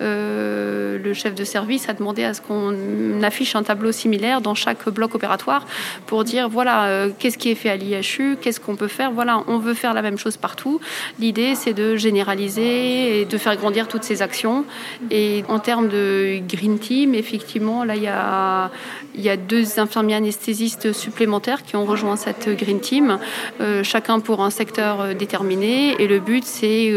le 0.00 1.12
chef 1.14 1.34
de 1.34 1.44
service 1.44 1.88
a 1.88 1.93
demander 1.94 2.24
à 2.24 2.34
ce 2.34 2.40
qu'on 2.40 3.22
affiche 3.22 3.56
un 3.56 3.62
tableau 3.62 3.92
similaire 3.92 4.40
dans 4.40 4.54
chaque 4.54 4.88
bloc 4.88 5.14
opératoire 5.14 5.66
pour 6.06 6.24
dire 6.24 6.48
voilà 6.48 6.84
euh, 6.84 7.10
qu'est-ce 7.18 7.38
qui 7.38 7.50
est 7.50 7.54
fait 7.54 7.70
à 7.70 7.76
l'IHU, 7.76 8.36
qu'est-ce 8.40 8.60
qu'on 8.60 8.76
peut 8.76 8.88
faire. 8.88 9.10
Voilà, 9.12 9.42
on 9.46 9.58
veut 9.58 9.74
faire 9.74 9.94
la 9.94 10.02
même 10.02 10.18
chose 10.18 10.36
partout. 10.36 10.80
L'idée 11.18 11.54
c'est 11.54 11.72
de 11.72 11.96
généraliser 11.96 13.20
et 13.20 13.24
de 13.24 13.38
faire 13.38 13.56
grandir 13.56 13.88
toutes 13.88 14.04
ces 14.04 14.22
actions. 14.22 14.64
Et 15.10 15.44
en 15.48 15.58
termes 15.58 15.88
de 15.88 16.40
green 16.48 16.78
team, 16.78 17.14
effectivement, 17.14 17.84
là 17.84 17.96
il 17.96 18.02
y 18.02 18.08
a 18.08 18.70
y 19.16 19.28
a 19.28 19.36
deux 19.36 19.78
infirmiers 19.78 20.16
anesthésistes 20.16 20.92
supplémentaires 20.92 21.62
qui 21.62 21.76
ont 21.76 21.84
rejoint 21.84 22.16
cette 22.16 22.48
green 22.48 22.80
team, 22.80 23.18
euh, 23.60 23.84
chacun 23.84 24.18
pour 24.18 24.42
un 24.42 24.50
secteur 24.50 25.00
euh, 25.00 25.14
déterminé. 25.14 25.94
Et 26.02 26.08
le 26.08 26.18
but 26.20 26.44
c'est 26.44 26.92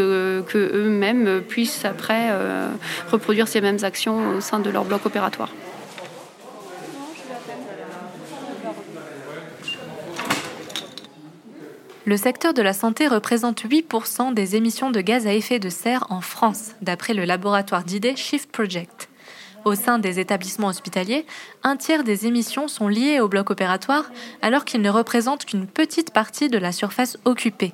que 0.48 0.58
eux-mêmes 0.58 1.42
puissent 1.42 1.86
après 1.86 2.30
reproduire 3.12 3.48
ces 3.48 3.62
mêmes 3.62 3.77
actions 3.84 4.38
au 4.38 4.42
sein 4.42 4.60
de 4.60 4.70
leur 4.70 4.86
le 12.06 12.15
secteur 12.15 12.53
de 12.53 12.62
la 12.62 12.72
santé 12.72 13.08
représente 13.08 13.65
8% 13.65 14.34
des 14.34 14.56
émissions 14.56 14.91
de 14.91 15.01
gaz 15.01 15.27
à 15.27 15.34
effet 15.34 15.60
de 15.60 15.67
serre 15.67 16.06
en 16.10 16.22
France, 16.22 16.72
d'après 16.82 17.13
le 17.13 17.25
laboratoire 17.25 17.84
d'idées 17.84 18.15
Shift 18.15 18.50
Project. 18.50 19.10
Au 19.65 19.75
sein 19.75 20.00
des 20.00 20.22
établissements 20.22 20.70
hospitaliers, 20.70 21.25
un 21.63 21.75
tiers 21.75 22.06
des 22.06 22.25
émissions 22.25 22.70
sont 22.70 22.88
liées 22.88 23.20
au 23.20 23.27
bloc 23.27 23.50
opératoire, 23.50 24.10
alors 24.41 24.63
qu'ils 24.63 24.82
ne 24.82 24.89
représentent 24.89 25.44
qu'une 25.44 25.67
petite 25.67 26.13
partie 26.13 26.48
de 26.48 26.58
la 26.58 26.72
surface 26.72 27.17
occupée. 27.25 27.74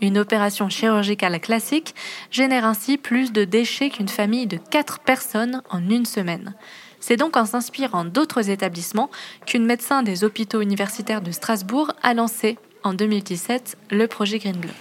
Une 0.00 0.18
opération 0.18 0.68
chirurgicale 0.68 1.40
classique 1.40 1.94
génère 2.30 2.64
ainsi 2.64 2.98
plus 2.98 3.32
de 3.32 3.44
déchets 3.44 3.90
qu'une 3.90 4.08
famille 4.08 4.46
de 4.46 4.56
4 4.56 5.00
personnes 5.00 5.62
en 5.70 5.88
une 5.88 6.06
semaine. 6.06 6.54
C'est 7.00 7.16
donc 7.16 7.36
en 7.36 7.44
s'inspirant 7.44 8.04
d'autres 8.04 8.50
établissements 8.50 9.10
qu'une 9.46 9.66
médecin 9.66 10.02
des 10.02 10.24
hôpitaux 10.24 10.60
universitaires 10.60 11.20
de 11.20 11.30
Strasbourg 11.30 11.92
a 12.02 12.14
lancé 12.14 12.58
en 12.82 12.94
2017 12.94 13.76
le 13.90 14.06
projet 14.06 14.38
Green 14.38 14.56
Block. 14.56 14.74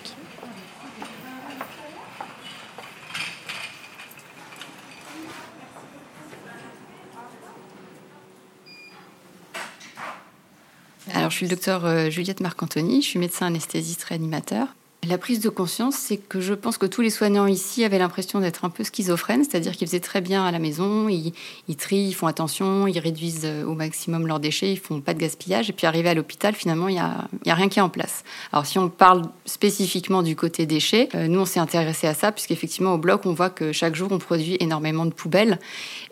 Alors, 11.13 11.29
je 11.29 11.35
suis 11.35 11.45
le 11.45 11.51
docteur 11.51 11.85
euh, 11.85 12.09
Juliette 12.09 12.39
Marc-Anthony, 12.39 13.01
je 13.01 13.07
suis 13.07 13.19
médecin 13.19 13.47
anesthésiste 13.47 14.03
réanimateur. 14.03 14.67
La 15.09 15.17
prise 15.17 15.41
de 15.41 15.49
conscience, 15.49 15.95
c'est 15.95 16.15
que 16.15 16.39
je 16.39 16.53
pense 16.53 16.77
que 16.77 16.85
tous 16.85 17.01
les 17.01 17.09
soignants 17.09 17.45
ici 17.45 17.83
avaient 17.83 17.97
l'impression 17.97 18.39
d'être 18.39 18.63
un 18.63 18.69
peu 18.69 18.85
schizophrènes, 18.85 19.43
c'est-à-dire 19.43 19.73
qu'ils 19.73 19.87
faisaient 19.87 19.99
très 19.99 20.21
bien 20.21 20.45
à 20.45 20.51
la 20.51 20.59
maison, 20.59 21.09
ils, 21.09 21.33
trient, 21.75 22.07
ils 22.07 22.13
font 22.13 22.27
attention, 22.27 22.87
ils 22.87 22.99
réduisent 22.99 23.41
euh, 23.43 23.65
au 23.65 23.73
maximum 23.73 24.27
leurs 24.27 24.39
déchets, 24.39 24.71
ils 24.71 24.79
font 24.79 25.01
pas 25.01 25.13
de 25.13 25.19
gaspillage, 25.19 25.69
et 25.69 25.73
puis 25.73 25.87
arrivé 25.87 26.07
à 26.07 26.13
l'hôpital, 26.13 26.55
finalement, 26.55 26.87
il 26.87 26.93
n'y 26.93 26.99
a, 26.99 27.27
a 27.47 27.53
rien 27.53 27.67
qui 27.67 27.79
est 27.79 27.81
en 27.81 27.89
place. 27.89 28.23
Alors 28.53 28.65
si 28.65 28.79
on 28.79 28.87
parle 28.87 29.23
spécifiquement 29.45 30.23
du 30.23 30.37
côté 30.37 30.65
déchets, 30.65 31.09
euh, 31.15 31.27
nous 31.27 31.41
on 31.41 31.45
s'est 31.45 31.59
intéressé 31.59 32.07
à 32.07 32.13
ça, 32.13 32.31
puisqu'effectivement 32.31 32.93
au 32.93 32.97
bloc, 32.97 33.25
on 33.25 33.33
voit 33.33 33.49
que 33.49 33.73
chaque 33.73 33.95
jour 33.95 34.07
on 34.11 34.19
produit 34.19 34.55
énormément 34.61 35.05
de 35.05 35.13
poubelles, 35.13 35.59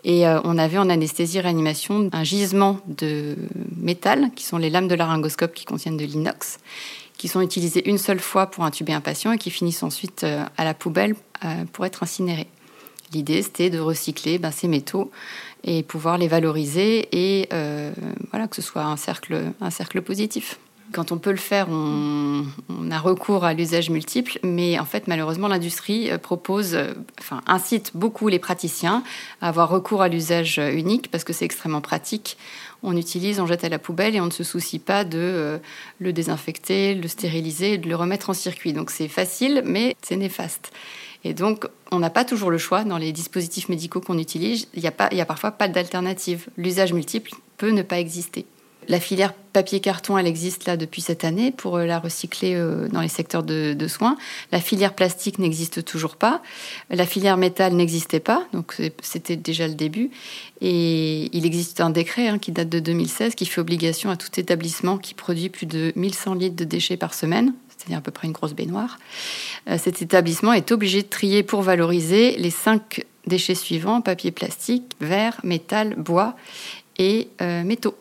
et 0.04 0.28
euh, 0.28 0.38
on 0.44 0.58
avait 0.58 0.78
en 0.78 0.90
anesthésie-réanimation 0.90 2.10
un 2.12 2.24
gisement 2.24 2.80
de 2.86 3.36
métal, 3.74 4.30
qui 4.36 4.44
sont 4.44 4.58
les 4.58 4.68
lames 4.68 4.88
de 4.88 4.94
laryngoscope 4.94 5.54
qui 5.54 5.64
contiennent 5.64 5.96
de 5.96 6.04
l'inox, 6.04 6.58
qui 7.22 7.28
sont 7.28 7.40
utilisés 7.40 7.88
une 7.88 7.98
seule 7.98 8.18
fois 8.18 8.48
pour 8.48 8.64
intuber 8.64 8.92
un 8.92 9.00
patient 9.00 9.30
et 9.30 9.38
qui 9.38 9.50
finissent 9.50 9.84
ensuite 9.84 10.24
euh, 10.24 10.44
à 10.56 10.64
la 10.64 10.74
poubelle 10.74 11.14
euh, 11.44 11.64
pour 11.72 11.86
être 11.86 12.02
incinérés. 12.02 12.48
L'idée, 13.12 13.42
c'était 13.42 13.70
de 13.70 13.78
recycler 13.78 14.38
ben, 14.38 14.50
ces 14.50 14.66
métaux 14.66 15.12
et 15.62 15.84
pouvoir 15.84 16.18
les 16.18 16.26
valoriser 16.26 17.06
et 17.12 17.48
euh, 17.52 17.92
voilà, 18.32 18.48
que 18.48 18.56
ce 18.56 18.62
soit 18.62 18.82
un 18.82 18.96
cercle, 18.96 19.52
un 19.60 19.70
cercle 19.70 20.02
positif. 20.02 20.58
Quand 20.92 21.12
on 21.12 21.18
peut 21.18 21.30
le 21.30 21.36
faire, 21.36 21.68
on, 21.70 22.44
a 22.90 22.98
recours 22.98 23.44
à 23.44 23.54
l'usage 23.54 23.88
multiple, 23.88 24.38
mais 24.42 24.78
en 24.78 24.84
fait, 24.84 25.08
malheureusement, 25.08 25.48
l'industrie 25.48 26.10
propose, 26.18 26.76
enfin, 27.18 27.40
incite 27.46 27.92
beaucoup 27.94 28.28
les 28.28 28.38
praticiens 28.38 29.02
à 29.40 29.48
avoir 29.48 29.68
recours 29.70 30.02
à 30.02 30.08
l'usage 30.08 30.58
unique 30.58 31.10
parce 31.10 31.24
que 31.24 31.32
c'est 31.32 31.46
extrêmement 31.46 31.80
pratique 31.80 32.36
on 32.82 32.96
utilise, 32.96 33.40
on 33.40 33.46
jette 33.46 33.64
à 33.64 33.68
la 33.68 33.78
poubelle 33.78 34.16
et 34.16 34.20
on 34.20 34.26
ne 34.26 34.30
se 34.30 34.44
soucie 34.44 34.78
pas 34.78 35.04
de 35.04 35.18
euh, 35.18 35.58
le 35.98 36.12
désinfecter, 36.12 36.94
le 36.94 37.08
stériliser, 37.08 37.78
de 37.78 37.88
le 37.88 37.96
remettre 37.96 38.30
en 38.30 38.34
circuit. 38.34 38.72
Donc 38.72 38.90
c'est 38.90 39.08
facile, 39.08 39.62
mais 39.64 39.96
c'est 40.02 40.16
néfaste. 40.16 40.72
Et 41.24 41.34
donc, 41.34 41.66
on 41.92 42.00
n'a 42.00 42.10
pas 42.10 42.24
toujours 42.24 42.50
le 42.50 42.58
choix 42.58 42.82
dans 42.82 42.98
les 42.98 43.12
dispositifs 43.12 43.68
médicaux 43.68 44.00
qu'on 44.00 44.18
utilise. 44.18 44.66
Il 44.74 44.82
n'y 44.82 44.88
a, 44.88 44.92
a 44.98 45.24
parfois 45.24 45.52
pas 45.52 45.68
d'alternative. 45.68 46.48
L'usage 46.56 46.92
multiple 46.92 47.30
peut 47.58 47.70
ne 47.70 47.82
pas 47.82 48.00
exister. 48.00 48.44
La 48.88 48.98
filière 48.98 49.32
papier-carton, 49.52 50.18
elle 50.18 50.26
existe 50.26 50.64
là 50.64 50.76
depuis 50.76 51.02
cette 51.02 51.24
année 51.24 51.52
pour 51.52 51.76
euh, 51.76 51.84
la 51.84 52.00
recycler 52.00 52.54
euh, 52.54 52.88
dans 52.88 53.00
les 53.00 53.08
secteurs 53.08 53.42
de, 53.42 53.86
soins. 53.86 54.16
La 54.50 54.60
filière 54.60 54.94
plastique 54.94 55.38
n'existe 55.38 55.84
toujours 55.84 56.16
pas. 56.16 56.42
La 56.90 57.06
filière 57.06 57.36
métal 57.36 57.74
n'existait 57.74 58.20
pas, 58.20 58.46
donc 58.52 58.76
c'était 59.02 59.36
déjà 59.36 59.68
le 59.68 59.74
début. 59.74 60.10
Et 60.60 61.36
il 61.36 61.46
existe 61.46 61.80
un 61.80 61.90
décret 61.90 62.28
hein, 62.28 62.38
qui 62.38 62.50
date 62.50 62.68
de 62.68 62.80
2016 62.80 63.34
qui 63.34 63.46
fait 63.46 63.60
obligation 63.60 64.10
à 64.10 64.16
tout 64.16 64.40
établissement 64.40 64.98
qui 64.98 65.14
produit 65.14 65.48
plus 65.48 65.66
de 65.66 65.92
1100 65.94 66.34
litres 66.34 66.56
de 66.56 66.64
déchets 66.64 66.96
par 66.96 67.14
semaine, 67.14 67.54
c'est-à-dire 67.68 67.98
à 67.98 68.02
peu 68.02 68.10
près 68.10 68.26
une 68.26 68.32
grosse 68.32 68.54
baignoire. 68.54 68.98
Euh, 69.68 69.78
cet 69.78 70.02
établissement 70.02 70.52
est 70.52 70.72
obligé 70.72 71.02
de 71.02 71.08
trier 71.08 71.42
pour 71.42 71.62
valoriser 71.62 72.36
les 72.36 72.50
cinq 72.50 73.04
déchets 73.26 73.54
suivants 73.54 74.00
papier, 74.00 74.32
plastique, 74.32 74.96
verre, 75.00 75.38
métal, 75.44 75.94
bois 75.96 76.34
et 76.98 77.28
métaux. 77.64 77.96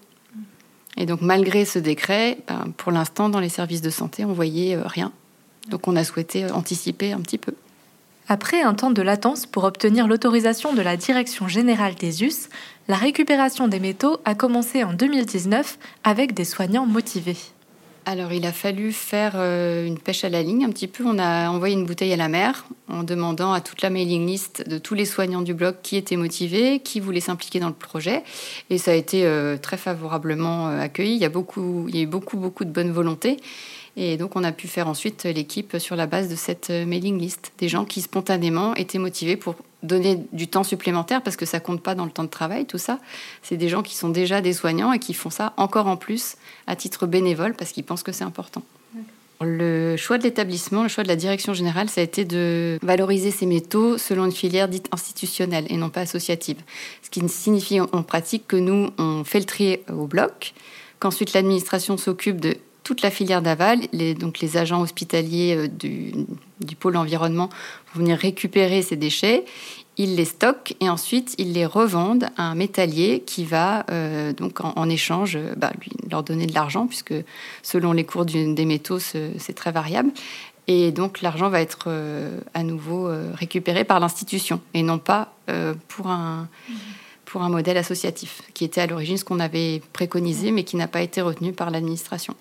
Et 1.02 1.08
donc 1.08 1.22
malgré 1.22 1.66
ce 1.66 1.80
décret, 1.80 2.38
ben, 2.48 2.72
pour 2.78 2.92
l'instant, 2.92 3.28
dans 3.28 3.40
les 3.40 3.50
services 3.50 3.82
de 3.82 3.90
santé, 3.90 4.24
on 4.24 4.34
voyait 4.34 4.76
euh, 4.76 4.84
rien. 4.86 5.12
Donc 5.68 5.88
on 5.88 5.96
a 5.96 6.04
souhaité 6.04 6.44
euh, 6.44 6.54
anticiper 6.54 7.12
un 7.12 7.20
petit 7.22 7.40
peu. 7.40 7.56
Après 8.28 8.62
un 8.62 8.76
temps 8.76 8.92
de 8.92 9.02
latence 9.02 9.48
pour 9.48 9.64
obtenir 9.64 10.08
l'autorisation 10.08 10.74
de 10.74 10.82
la 10.84 10.98
Direction 10.98 11.48
générale 11.48 11.96
des 11.96 12.24
US, 12.24 12.50
la 12.88 12.98
récupération 12.98 13.68
des 13.68 13.80
métaux 13.80 14.20
a 14.26 14.36
commencé 14.36 14.84
en 14.84 14.94
2019 14.94 15.80
avec 16.04 16.36
des 16.36 16.46
soignants 16.46 16.86
motivés. 16.86 17.38
Alors, 18.06 18.34
il 18.34 18.48
a 18.48 18.52
fallu 18.52 18.92
faire 18.92 19.34
euh, 19.36 19.86
une 19.86 20.00
pêche 20.00 20.24
à 20.24 20.30
la 20.30 20.42
ligne 20.42 20.66
un 20.66 20.72
petit 20.72 20.88
peu. 20.88 21.04
On 21.06 21.20
a 21.20 21.50
envoyé 21.50 21.76
une 21.76 21.86
bouteille 21.86 22.12
à 22.14 22.18
la 22.18 22.30
mer 22.30 22.66
en 22.88 23.04
demandant 23.04 23.54
à 23.54 23.62
toute 23.62 23.84
la 23.84 23.92
mailing 23.92 24.26
list 24.26 24.68
de 24.68 24.80
tous 24.80 24.96
les 24.96 25.06
soignants 25.06 25.44
du 25.44 25.54
bloc 25.54 25.78
qui 25.84 25.98
étaient 25.98 26.16
motivés, 26.16 26.80
qui 26.80 27.00
voulaient 27.00 27.20
s'impliquer 27.20 27.60
dans 27.60 27.68
le 27.68 27.74
projet. 27.74 28.24
Et 28.72 28.80
ça 28.80 28.92
a 28.92 28.96
été 28.96 29.26
euh, 29.26 29.58
très 29.58 29.78
favorablement 29.78 30.70
euh, 30.70 30.80
accueilli. 30.80 31.14
Il 31.14 31.22
y, 31.22 31.26
a 31.26 31.30
beaucoup, 31.30 31.86
il 31.90 31.96
y 31.96 32.00
a 32.00 32.02
eu 32.02 32.08
beaucoup, 32.08 32.38
beaucoup 32.38 32.66
de 32.66 32.72
bonne 32.72 32.92
volonté. 32.92 33.38
Et 33.98 34.18
donc, 34.18 34.36
on 34.36 34.44
a 34.44 34.52
pu 34.52 34.68
faire 34.68 34.88
ensuite 34.88 35.26
l'équipe 35.26 35.78
sur 35.78 35.96
la 35.96 36.08
base 36.08 36.28
de 36.28 36.36
cette 36.36 36.72
mailing 36.72 37.20
list. 37.20 37.52
Des 37.60 37.68
gens 37.68 37.86
qui 37.86 38.02
spontanément 38.02 38.74
étaient 38.76 39.00
motivés 39.00 39.36
pour 39.36 39.56
donner 39.84 40.24
du 40.32 40.48
temps 40.48 40.64
supplémentaire 40.64 41.22
parce 41.22 41.36
que 41.36 41.46
ça 41.46 41.60
compte 41.60 41.82
pas 41.82 41.96
dans 41.96 42.06
le 42.06 42.12
temps 42.12 42.24
de 42.24 42.30
travail, 42.30 42.66
tout 42.66 42.78
ça. 42.78 43.00
C'est 43.42 43.58
des 43.58 43.70
gens 43.70 43.82
qui 43.82 43.96
sont 43.96 44.10
déjà 44.10 44.42
des 44.42 44.54
soignants 44.54 44.94
et 44.94 45.00
qui 45.00 45.14
font 45.14 45.30
ça 45.30 45.54
encore 45.58 45.88
en 45.88 45.98
plus 45.98 46.36
à 46.68 46.76
titre 46.76 47.08
bénévole 47.08 47.54
parce 47.54 47.72
qu'ils 47.72 47.84
pensent 47.84 48.04
que 48.04 48.12
c'est 48.12 48.24
important. 48.24 48.64
Le 49.44 49.98
choix 49.98 50.20
de 50.20 50.24
l'établissement, 50.24 50.84
le 50.84 50.90
choix 50.90 51.04
de 51.04 51.08
la 51.08 51.16
direction 51.16 51.56
générale, 51.56 51.90
ça 51.90 52.02
a 52.02 52.04
été 52.04 52.26
de 52.26 52.78
valoriser 52.84 53.32
ces 53.32 53.48
métaux 53.48 53.98
selon 53.98 54.26
une 54.26 54.32
filière 54.32 54.68
dite 54.68 54.88
institutionnelle 54.92 55.66
et 55.70 55.78
non 55.78 55.90
pas 55.90 56.02
associative. 56.02 56.58
Ce 57.02 57.10
qui 57.10 57.28
signifie 57.28 57.80
en 57.80 58.04
pratique 58.04 58.48
que 58.48 58.56
nous, 58.56 58.92
on 59.00 59.24
fait 59.24 59.40
le 59.40 59.46
tri 59.46 59.80
au 59.92 60.06
bloc, 60.06 60.54
qu'ensuite 61.00 61.34
l'administration 61.34 61.98
s'occupe 61.98 62.40
de 62.40 62.56
toute 62.84 63.02
la 63.02 63.10
filière 63.10 63.42
d'aval, 63.42 63.80
les, 63.94 64.14
donc 64.14 64.40
les 64.40 64.58
agents 64.58 64.82
hospitaliers 64.82 65.56
euh, 65.56 65.68
du, 65.68 66.14
du, 66.66 66.76
pôle 66.76 66.98
environnement 66.98 67.50
vont 67.94 68.02
venir 68.02 68.18
récupérer 68.18 68.82
ces 68.82 68.96
déchets, 68.96 69.46
ils 69.98 70.16
les 70.16 70.26
stockent 70.26 70.74
et 70.80 70.90
ensuite 70.90 71.36
ils 71.38 71.54
les 71.54 71.66
revendent 71.66 72.28
à 72.38 72.44
un 72.44 72.56
métallier 72.56 73.24
qui 73.26 73.46
va 73.46 73.86
euh, 73.92 74.34
donc 74.34 74.60
en, 74.64 74.90
échange 74.90 75.38
bah, 75.58 75.72
lui, 75.82 75.92
leur 76.10 76.24
donner 76.24 76.48
de 76.48 76.54
l'argent 76.54 76.88
puisque 76.88 77.14
selon 77.62 77.92
les 77.92 78.06
cours 78.06 78.26
des 78.26 78.66
métaux 78.66 79.00
c'est 79.00 79.54
très 79.56 79.72
variable. 79.72 80.12
Et 80.68 80.92
donc 80.92 81.22
l'argent 81.22 81.50
va 81.50 81.60
être 81.60 81.86
euh, 81.88 82.40
à 82.54 82.64
nouveau 82.64 83.10
récupéré 83.34 83.84
par 83.84 84.00
l'institution 84.00 84.62
et 84.74 84.84
non 84.84 84.98
pas 85.00 85.34
pour 85.90 86.08
un, 86.08 86.48
pour 87.26 87.44
un 87.44 87.50
modèle 87.50 87.78
associatif, 87.78 88.42
qui 88.54 88.66
était 88.66 88.82
à 88.82 88.88
l'origine 88.88 89.18
ce 89.18 89.24
qu'on 89.24 89.40
avait 89.40 89.82
préconisé 89.94 90.52
mais 90.52 90.64
qui 90.64 90.76
n'a 90.76 90.88
pas 90.88 91.02
été 91.02 91.22
retenu 91.22 91.54
par 91.54 91.72
l'administration. 91.72 92.36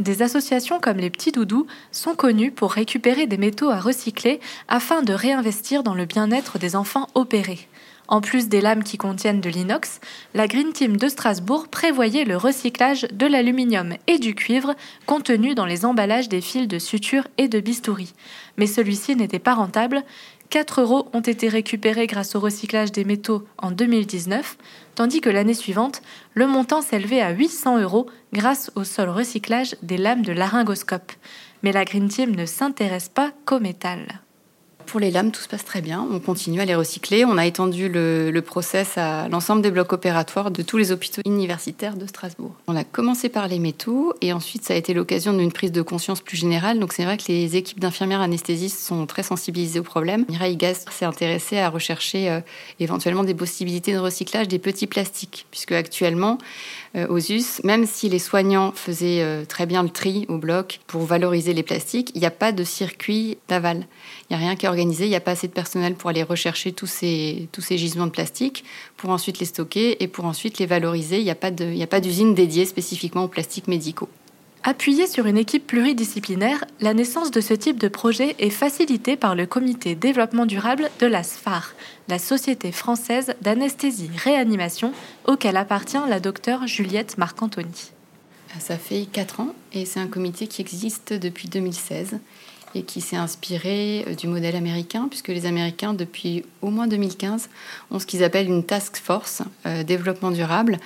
Des 0.00 0.22
associations 0.22 0.80
comme 0.80 0.96
les 0.96 1.10
Petits 1.10 1.30
Doudous 1.30 1.66
sont 1.92 2.14
connues 2.14 2.50
pour 2.50 2.72
récupérer 2.72 3.26
des 3.26 3.36
métaux 3.36 3.68
à 3.68 3.78
recycler 3.78 4.40
afin 4.66 5.02
de 5.02 5.12
réinvestir 5.12 5.82
dans 5.82 5.92
le 5.92 6.06
bien-être 6.06 6.58
des 6.58 6.74
enfants 6.74 7.06
opérés. 7.14 7.68
En 8.08 8.22
plus 8.22 8.48
des 8.48 8.62
lames 8.62 8.82
qui 8.82 8.96
contiennent 8.96 9.42
de 9.42 9.50
l'inox, 9.50 10.00
la 10.32 10.48
Green 10.48 10.72
Team 10.72 10.96
de 10.96 11.06
Strasbourg 11.06 11.68
prévoyait 11.68 12.24
le 12.24 12.38
recyclage 12.38 13.08
de 13.12 13.26
l'aluminium 13.26 13.92
et 14.06 14.18
du 14.18 14.34
cuivre 14.34 14.74
contenus 15.04 15.54
dans 15.54 15.66
les 15.66 15.84
emballages 15.84 16.30
des 16.30 16.40
fils 16.40 16.66
de 16.66 16.78
suture 16.78 17.28
et 17.36 17.48
de 17.48 17.60
bistouri. 17.60 18.14
Mais 18.56 18.66
celui-ci 18.66 19.16
n'était 19.16 19.38
pas 19.38 19.54
rentable 19.54 20.02
4 20.50 20.80
euros 20.80 21.08
ont 21.12 21.20
été 21.20 21.48
récupérés 21.48 22.08
grâce 22.08 22.34
au 22.34 22.40
recyclage 22.40 22.90
des 22.90 23.04
métaux 23.04 23.46
en 23.56 23.70
2019, 23.70 24.58
tandis 24.96 25.20
que 25.20 25.30
l'année 25.30 25.54
suivante, 25.54 26.02
le 26.34 26.48
montant 26.48 26.82
s'élevait 26.82 27.20
à 27.20 27.30
800 27.30 27.78
euros 27.78 28.06
grâce 28.32 28.72
au 28.74 28.82
seul 28.82 29.10
recyclage 29.10 29.76
des 29.82 29.96
lames 29.96 30.22
de 30.22 30.32
laryngoscope. 30.32 31.12
Mais 31.62 31.70
la 31.70 31.84
Green 31.84 32.08
Team 32.08 32.34
ne 32.34 32.46
s'intéresse 32.46 33.08
pas 33.08 33.32
qu'au 33.46 33.60
métal 33.60 34.22
pour 34.90 34.98
les 34.98 35.12
lames, 35.12 35.30
tout 35.30 35.40
se 35.40 35.48
passe 35.48 35.64
très 35.64 35.82
bien. 35.82 36.04
On 36.10 36.18
continue 36.18 36.60
à 36.60 36.64
les 36.64 36.74
recycler. 36.74 37.24
On 37.24 37.38
a 37.38 37.46
étendu 37.46 37.88
le, 37.88 38.32
le 38.32 38.42
process 38.42 38.98
à 38.98 39.28
l'ensemble 39.28 39.62
des 39.62 39.70
blocs 39.70 39.92
opératoires 39.92 40.50
de 40.50 40.62
tous 40.62 40.78
les 40.78 40.90
hôpitaux 40.90 41.22
universitaires 41.24 41.94
de 41.96 42.06
Strasbourg. 42.06 42.52
On 42.66 42.74
a 42.74 42.82
commencé 42.82 43.28
par 43.28 43.46
les 43.46 43.60
métaux 43.60 44.12
et 44.20 44.32
ensuite 44.32 44.64
ça 44.64 44.74
a 44.74 44.76
été 44.76 44.92
l'occasion 44.92 45.32
d'une 45.32 45.52
prise 45.52 45.70
de 45.70 45.82
conscience 45.82 46.20
plus 46.20 46.36
générale. 46.36 46.80
Donc 46.80 46.92
c'est 46.92 47.04
vrai 47.04 47.16
que 47.18 47.24
les 47.28 47.56
équipes 47.56 47.78
d'infirmières 47.78 48.20
anesthésistes 48.20 48.80
sont 48.80 49.06
très 49.06 49.22
sensibilisées 49.22 49.78
au 49.78 49.84
problème. 49.84 50.24
Mireille 50.28 50.56
Gast 50.56 50.88
s'est 50.90 51.04
intéressée 51.04 51.58
à 51.58 51.68
rechercher 51.68 52.28
euh, 52.28 52.40
éventuellement 52.80 53.22
des 53.22 53.34
possibilités 53.34 53.92
de 53.92 53.98
recyclage 53.98 54.48
des 54.48 54.58
petits 54.58 54.88
plastiques, 54.88 55.46
puisque 55.52 55.72
actuellement, 55.72 56.38
euh, 56.96 57.06
aux 57.06 57.20
même 57.62 57.86
si 57.86 58.08
les 58.08 58.18
soignants 58.18 58.72
faisaient 58.72 59.22
euh, 59.22 59.44
très 59.44 59.66
bien 59.66 59.84
le 59.84 59.90
tri 59.90 60.26
au 60.28 60.38
bloc 60.38 60.80
pour 60.88 61.02
valoriser 61.02 61.54
les 61.54 61.62
plastiques, 61.62 62.10
il 62.14 62.20
n'y 62.20 62.26
a 62.26 62.32
pas 62.32 62.50
de 62.50 62.64
circuit 62.64 63.38
d'aval. 63.48 63.86
Il 64.30 64.36
n'y 64.36 64.44
a 64.44 64.46
rien 64.46 64.56
qui 64.56 64.66
est 64.66 64.68
organisé, 64.68 65.06
il 65.06 65.10
n'y 65.10 65.16
a 65.16 65.20
pas 65.20 65.32
assez 65.32 65.48
de 65.48 65.52
personnel 65.52 65.96
pour 65.96 66.08
aller 66.08 66.22
rechercher 66.22 66.70
tous 66.70 66.86
ces, 66.86 67.48
tous 67.50 67.62
ces 67.62 67.76
gisements 67.76 68.06
de 68.06 68.12
plastique, 68.12 68.64
pour 68.96 69.10
ensuite 69.10 69.40
les 69.40 69.46
stocker 69.46 70.00
et 70.02 70.06
pour 70.06 70.24
ensuite 70.24 70.58
les 70.60 70.66
valoriser. 70.66 71.18
Il 71.18 71.24
n'y 71.24 71.30
a 71.82 71.86
pas 71.86 72.00
d'usine 72.00 72.34
dédiée 72.34 72.64
spécifiquement 72.64 73.24
aux 73.24 73.28
plastiques 73.28 73.66
médicaux. 73.66 74.08
Appuyé 74.62 75.06
sur 75.06 75.26
une 75.26 75.38
équipe 75.38 75.66
pluridisciplinaire, 75.66 76.64
la 76.80 76.94
naissance 76.94 77.30
de 77.30 77.40
ce 77.40 77.54
type 77.54 77.78
de 77.78 77.88
projet 77.88 78.36
est 78.38 78.50
facilitée 78.50 79.16
par 79.16 79.34
le 79.34 79.46
comité 79.46 79.94
développement 79.94 80.44
durable 80.44 80.90
de 81.00 81.06
la 81.06 81.22
SFAR, 81.22 81.72
la 82.08 82.18
Société 82.18 82.70
française 82.70 83.34
d'anesthésie-réanimation, 83.40 84.92
auquel 85.26 85.56
appartient 85.56 85.96
la 86.08 86.20
docteure 86.20 86.66
Juliette 86.66 87.16
Marcantoni. 87.18 87.92
Ça 88.58 88.76
fait 88.76 89.06
4 89.10 89.40
ans 89.40 89.54
et 89.72 89.86
c'est 89.86 90.00
un 90.00 90.08
comité 90.08 90.46
qui 90.46 90.60
existe 90.60 91.14
depuis 91.14 91.48
2016 91.48 92.18
et 92.74 92.82
qui 92.82 93.00
s'est 93.00 93.16
inspiré 93.16 94.04
euh, 94.06 94.14
du 94.14 94.28
modèle 94.28 94.56
américain, 94.56 95.06
puisque 95.08 95.28
les 95.28 95.46
Américains, 95.46 95.94
depuis 95.94 96.44
au 96.62 96.70
moins 96.70 96.86
2015, 96.86 97.48
ont 97.90 97.98
ce 97.98 98.06
qu'ils 98.06 98.24
appellent 98.24 98.48
une 98.48 98.64
task 98.64 98.96
force 98.96 99.42
euh, 99.66 99.82
développement 99.82 100.30
durable, 100.30 100.78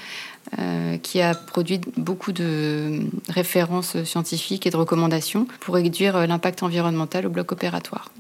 euh, 0.59 0.97
qui 0.99 1.21
a 1.21 1.35
produit 1.35 1.81
beaucoup 1.97 2.33
de 2.33 3.01
références 3.29 4.03
scientifiques 4.05 4.67
et 4.67 4.71
de 4.71 4.77
recommandations 4.77 5.47
pour 5.61 5.75
réduire 5.75 6.27
l'impact 6.27 6.63
environnemental 6.63 7.27
au 7.27 7.31
bloc 7.31 7.53
opératoire. 7.53 8.11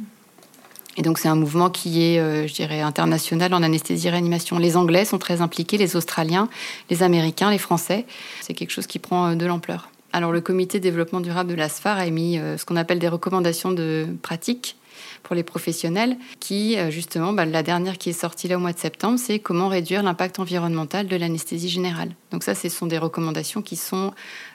Et 0.96 1.02
donc 1.02 1.18
c'est 1.18 1.28
un 1.28 1.34
mouvement 1.34 1.70
qui 1.70 2.02
est, 2.02 2.46
je 2.46 2.54
dirais, 2.54 2.80
international 2.80 3.52
en 3.52 3.64
anesthésie-réanimation. 3.64 4.58
Les 4.58 4.76
Anglais 4.76 5.04
sont 5.04 5.18
très 5.18 5.40
impliqués, 5.40 5.76
les 5.76 5.96
Australiens, 5.96 6.48
les 6.88 7.02
Américains, 7.02 7.50
les 7.50 7.58
Français. 7.58 8.06
C'est 8.40 8.54
quelque 8.54 8.70
chose 8.70 8.86
qui 8.86 9.00
prend 9.00 9.34
de 9.34 9.44
l'ampleur. 9.44 9.90
Alors 10.14 10.30
le 10.30 10.40
comité 10.40 10.78
développement 10.78 11.20
durable 11.20 11.50
de 11.50 11.56
l'ASFAR 11.56 11.98
a 11.98 12.06
émis 12.06 12.38
euh, 12.38 12.56
ce 12.56 12.64
qu'on 12.64 12.76
appelle 12.76 13.00
des 13.00 13.08
recommandations 13.08 13.72
de 13.72 14.06
pratique 14.22 14.76
pour 15.24 15.34
les 15.34 15.42
professionnels, 15.42 16.16
qui 16.38 16.78
euh, 16.78 16.88
justement, 16.88 17.32
bah, 17.32 17.44
la 17.44 17.64
dernière 17.64 17.98
qui 17.98 18.10
est 18.10 18.12
sortie 18.20 18.46
là 18.46 18.56
au 18.56 18.60
mois 18.60 18.72
de 18.72 18.78
septembre, 18.78 19.18
c'est 19.18 19.40
comment 19.40 19.66
réduire 19.66 20.04
l'impact 20.04 20.38
environnemental 20.38 21.08
de 21.08 21.16
l'anesthésie 21.16 21.68
générale. 21.68 22.10
Donc 22.30 22.44
ça, 22.44 22.54
ce 22.54 22.68
sont 22.68 22.86
des 22.86 22.96
recommandations 22.96 23.60
qui 23.60 23.74
sont 23.74 24.12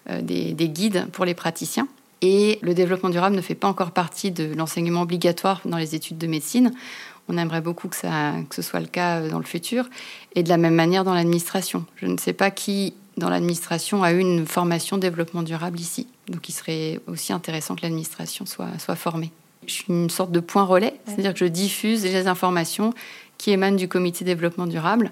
euh, 0.09 0.21
des, 0.21 0.53
guides 0.53 1.07
pour 1.11 1.25
les 1.25 1.33
praticiens. 1.33 1.89
Et 2.21 2.59
le 2.61 2.73
développement 2.73 3.09
durable 3.09 3.35
ne 3.35 3.41
fait 3.41 3.53
pas 3.53 3.67
encore 3.67 3.91
partie 3.91 4.31
de 4.31 4.53
l'enseignement 4.55 5.01
obligatoire 5.01 5.59
dans 5.65 5.77
les 5.77 5.93
études 5.93 6.17
de 6.17 6.27
médecine. 6.27 6.71
On 7.27 7.37
aimerait 7.37 7.61
beaucoup 7.61 7.89
que, 7.89 7.97
ça, 7.97 8.35
que 8.49 8.55
ce 8.55 8.61
soit 8.61 8.79
le 8.79 8.87
cas 8.87 9.27
dans 9.27 9.39
le 9.39 9.45
futur. 9.45 9.89
Et 10.35 10.43
de 10.43 10.47
la 10.47 10.57
même 10.57 10.75
manière 10.75 11.03
dans 11.03 11.13
l'administration. 11.13 11.85
Je 11.97 12.05
ne 12.05 12.17
sais 12.17 12.33
pas 12.33 12.49
qui 12.49 12.93
dans 13.19 13.29
l'administration 13.29 14.03
a 14.03 14.11
eu 14.11 14.19
une 14.19 14.47
formation 14.47 14.97
développement 14.97 15.43
durable 15.43 15.79
ici. 15.79 16.07
Donc 16.27 16.49
il 16.49 16.53
serait 16.53 16.99
aussi 17.07 17.33
intéressant 17.33 17.75
que 17.75 17.83
l'administration 17.83 18.45
soit, 18.45 18.77
soit 18.79 18.95
formée. 18.95 19.31
Je 19.67 19.73
suis 19.73 19.85
une 19.89 20.09
sorte 20.09 20.31
de 20.31 20.39
point 20.39 20.63
relais, 20.63 20.95
c'est-à-dire 21.05 21.33
que 21.33 21.39
je 21.39 21.45
diffuse 21.45 22.03
les 22.03 22.27
informations 22.27 22.93
qui 23.38 23.51
émanent 23.51 23.77
du 23.77 23.88
comité 23.88 24.25
développement 24.25 24.67
durable. 24.67 25.11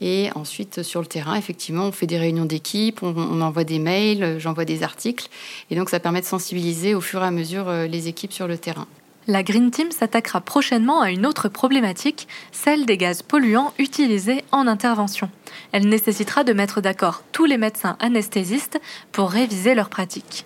Et 0.00 0.28
ensuite, 0.34 0.82
sur 0.82 1.00
le 1.00 1.06
terrain, 1.06 1.36
effectivement, 1.36 1.86
on 1.86 1.92
fait 1.92 2.06
des 2.06 2.18
réunions 2.18 2.44
d'équipe, 2.44 3.02
on, 3.02 3.14
on, 3.16 3.40
envoie 3.40 3.64
des 3.64 3.78
mails, 3.78 4.38
j'envoie 4.38 4.64
des 4.64 4.82
articles. 4.82 5.28
Et 5.70 5.76
donc, 5.76 5.88
ça 5.88 6.00
permet 6.00 6.20
de 6.20 6.26
sensibiliser 6.26 6.94
au 6.94 7.00
fur 7.00 7.22
et 7.22 7.26
à 7.26 7.30
mesure 7.30 7.68
euh, 7.68 7.86
les 7.86 8.08
équipes 8.08 8.32
sur 8.32 8.46
le 8.46 8.58
terrain. 8.58 8.86
La 9.28 9.44
Green 9.44 9.70
Team 9.70 9.92
s'attaquera 9.92 10.40
prochainement 10.40 11.00
à 11.00 11.12
une 11.12 11.26
autre 11.26 11.48
problématique, 11.48 12.26
celle 12.50 12.86
des 12.86 12.96
gaz 12.96 13.22
polluants 13.22 13.72
utilisés 13.78 14.42
en 14.50 14.66
intervention. 14.66 15.30
Elle 15.70 15.88
nécessitera 15.88 16.42
de 16.42 16.52
mettre 16.52 16.80
d'accord 16.80 17.22
tous 17.30 17.44
les 17.44 17.56
médecins 17.56 17.96
anesthésistes 18.00 18.80
pour 19.12 19.30
réviser 19.30 19.76
leurs 19.76 19.90
pratiques. 19.90 20.44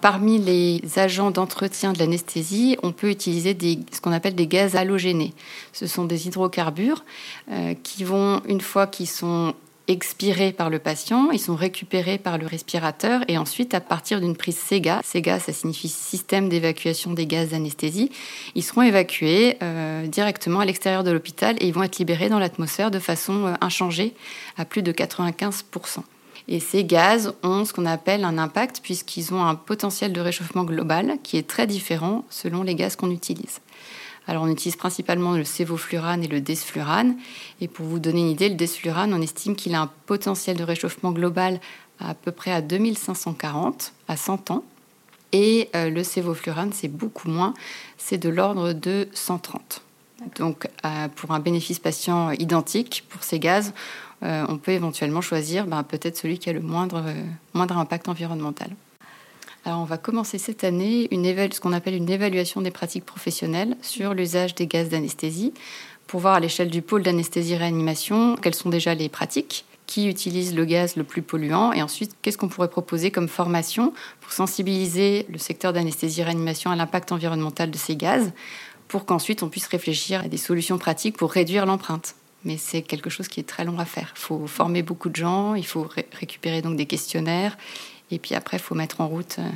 Parmi 0.00 0.38
les 0.38 0.80
agents 0.96 1.30
d'entretien 1.30 1.92
de 1.92 1.98
l'anesthésie, 1.98 2.78
on 2.82 2.92
peut 2.92 3.10
utiliser 3.10 3.56
ce 3.92 4.00
qu'on 4.00 4.12
appelle 4.12 4.34
des 4.34 4.46
gaz 4.46 4.74
halogénés. 4.74 5.34
Ce 5.72 5.86
sont 5.86 6.04
des 6.04 6.26
hydrocarbures 6.26 7.04
euh, 7.50 7.74
qui 7.82 8.04
vont, 8.04 8.42
une 8.46 8.60
fois 8.60 8.86
qu'ils 8.86 9.08
sont 9.08 9.54
expirés 9.88 10.52
par 10.52 10.70
le 10.70 10.78
patient, 10.78 11.30
ils 11.30 11.38
sont 11.38 11.54
récupérés 11.54 12.18
par 12.18 12.38
le 12.38 12.46
respirateur 12.46 13.22
et 13.28 13.36
ensuite 13.36 13.74
à 13.74 13.80
partir 13.80 14.20
d'une 14.20 14.36
prise 14.36 14.56
SEGA, 14.56 15.00
SEGA 15.04 15.38
ça 15.40 15.52
signifie 15.52 15.88
système 15.88 16.48
d'évacuation 16.48 17.12
des 17.12 17.26
gaz 17.26 17.50
d'anesthésie, 17.50 18.10
ils 18.54 18.62
seront 18.62 18.82
évacués 18.82 19.58
euh, 19.62 20.06
directement 20.06 20.60
à 20.60 20.64
l'extérieur 20.64 21.04
de 21.04 21.10
l'hôpital 21.10 21.56
et 21.60 21.66
ils 21.66 21.74
vont 21.74 21.82
être 21.82 21.98
libérés 21.98 22.28
dans 22.28 22.38
l'atmosphère 22.38 22.90
de 22.90 22.98
façon 22.98 23.46
euh, 23.46 23.54
inchangée 23.60 24.14
à 24.56 24.64
plus 24.64 24.82
de 24.82 24.92
95%. 24.92 26.00
Et 26.48 26.60
ces 26.60 26.84
gaz 26.84 27.32
ont 27.42 27.64
ce 27.64 27.72
qu'on 27.72 27.86
appelle 27.86 28.24
un 28.24 28.38
impact 28.38 28.80
puisqu'ils 28.82 29.32
ont 29.32 29.44
un 29.44 29.54
potentiel 29.54 30.12
de 30.12 30.20
réchauffement 30.20 30.64
global 30.64 31.16
qui 31.22 31.38
est 31.38 31.48
très 31.48 31.66
différent 31.66 32.24
selon 32.28 32.62
les 32.62 32.74
gaz 32.74 32.96
qu'on 32.96 33.10
utilise. 33.10 33.60
Alors 34.26 34.44
on 34.44 34.48
utilise 34.48 34.76
principalement 34.76 35.32
le 35.32 35.44
sévoflurane 35.44 36.24
et 36.24 36.28
le 36.28 36.40
desflurane. 36.40 37.16
Et 37.60 37.68
pour 37.68 37.86
vous 37.86 37.98
donner 37.98 38.20
une 38.20 38.30
idée, 38.30 38.48
le 38.48 38.54
desflurane, 38.54 39.12
on 39.12 39.20
estime 39.20 39.54
qu'il 39.56 39.74
a 39.74 39.82
un 39.82 39.90
potentiel 40.06 40.56
de 40.56 40.64
réchauffement 40.64 41.12
global 41.12 41.60
à, 42.00 42.14
peu 42.14 42.32
près 42.32 42.52
à 42.52 42.60
2540 42.60 43.92
à 44.08 44.16
100 44.16 44.50
ans. 44.50 44.64
Et 45.32 45.68
euh, 45.74 45.90
le 45.90 46.04
sévoflurane, 46.04 46.72
c'est 46.72 46.88
beaucoup 46.88 47.28
moins, 47.28 47.54
c'est 47.98 48.18
de 48.18 48.28
l'ordre 48.28 48.72
de 48.72 49.08
130. 49.12 49.82
Donc 50.36 50.68
euh, 50.84 51.08
pour 51.16 51.32
un 51.32 51.40
bénéfice 51.40 51.78
patient 51.78 52.30
identique 52.30 53.04
pour 53.10 53.24
ces 53.24 53.38
gaz, 53.38 53.74
euh, 54.22 54.46
on 54.48 54.56
peut 54.56 54.72
éventuellement 54.72 55.20
choisir 55.20 55.66
ben, 55.66 55.82
peut-être 55.82 56.16
celui 56.16 56.38
qui 56.38 56.48
a 56.48 56.52
le 56.52 56.60
moindre, 56.60 57.04
moindre 57.52 57.76
impact 57.76 58.08
environnemental. 58.08 58.70
Alors, 59.66 59.80
on 59.80 59.84
va 59.84 59.96
commencer 59.96 60.36
cette 60.36 60.62
année 60.62 61.08
une 61.10 61.24
ce 61.24 61.58
qu'on 61.58 61.72
appelle 61.72 61.94
une 61.94 62.10
évaluation 62.10 62.60
des 62.60 62.70
pratiques 62.70 63.06
professionnelles 63.06 63.76
sur 63.80 64.12
l'usage 64.12 64.54
des 64.54 64.66
gaz 64.66 64.90
d'anesthésie 64.90 65.54
pour 66.06 66.20
voir 66.20 66.34
à 66.34 66.40
l'échelle 66.40 66.68
du 66.68 66.82
pôle 66.82 67.02
d'anesthésie-réanimation 67.02 68.36
quelles 68.36 68.54
sont 68.54 68.68
déjà 68.68 68.94
les 68.94 69.08
pratiques 69.08 69.64
qui 69.86 70.06
utilisent 70.06 70.54
le 70.54 70.66
gaz 70.66 70.96
le 70.96 71.04
plus 71.04 71.22
polluant 71.22 71.72
et 71.72 71.82
ensuite 71.82 72.14
qu'est-ce 72.20 72.36
qu'on 72.36 72.48
pourrait 72.48 72.68
proposer 72.68 73.10
comme 73.10 73.28
formation 73.28 73.94
pour 74.20 74.32
sensibiliser 74.32 75.24
le 75.30 75.38
secteur 75.38 75.72
d'anesthésie-réanimation 75.72 76.70
à 76.70 76.76
l'impact 76.76 77.10
environnemental 77.12 77.70
de 77.70 77.78
ces 77.78 77.96
gaz 77.96 78.32
pour 78.86 79.06
qu'ensuite 79.06 79.42
on 79.42 79.48
puisse 79.48 79.66
réfléchir 79.66 80.20
à 80.20 80.28
des 80.28 80.36
solutions 80.36 80.76
pratiques 80.76 81.16
pour 81.16 81.32
réduire 81.32 81.64
l'empreinte. 81.64 82.16
Mais 82.44 82.58
c'est 82.58 82.82
quelque 82.82 83.08
chose 83.08 83.28
qui 83.28 83.40
est 83.40 83.44
très 83.48 83.64
long 83.64 83.78
à 83.78 83.86
faire. 83.86 84.12
Il 84.14 84.20
faut 84.20 84.46
former 84.46 84.82
beaucoup 84.82 85.08
de 85.08 85.16
gens, 85.16 85.54
il 85.54 85.64
faut 85.64 85.88
récupérer 86.12 86.60
donc 86.60 86.76
des 86.76 86.84
questionnaires, 86.84 87.56
et 88.14 88.18
puis 88.18 88.34
après, 88.34 88.58
il 88.58 88.62
faut 88.62 88.74
mettre 88.74 89.00
en 89.00 89.08
route 89.08 89.36
euh, 89.38 89.48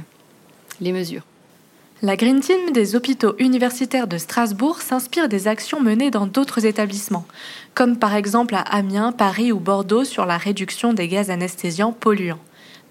les 0.81 0.92
mesures. 0.92 1.23
La 2.03 2.16
Green 2.16 2.40
Team 2.40 2.73
des 2.73 2.94
hôpitaux 2.94 3.35
universitaires 3.38 4.07
de 4.07 4.18
Strasbourg 4.18 4.81
s'inspire 4.81 5.29
des 5.29 5.49
actions 5.49 5.81
menées 5.81 6.12
dans 6.12 6.27
d'autres 6.27 6.64
établissements, 6.64 7.27
comme 7.75 7.99
par 7.99 8.14
exemple 8.14 8.55
à 8.55 8.61
Amiens, 8.61 9.11
Paris 9.11 9.51
ou 9.51 9.59
Bordeaux 9.59 10.05
sur 10.05 10.25
la 10.25 10.38
réduction 10.38 10.92
des 10.92 11.09
gaz 11.09 11.31
anesthésiants 11.31 11.92
polluants. 11.92 12.38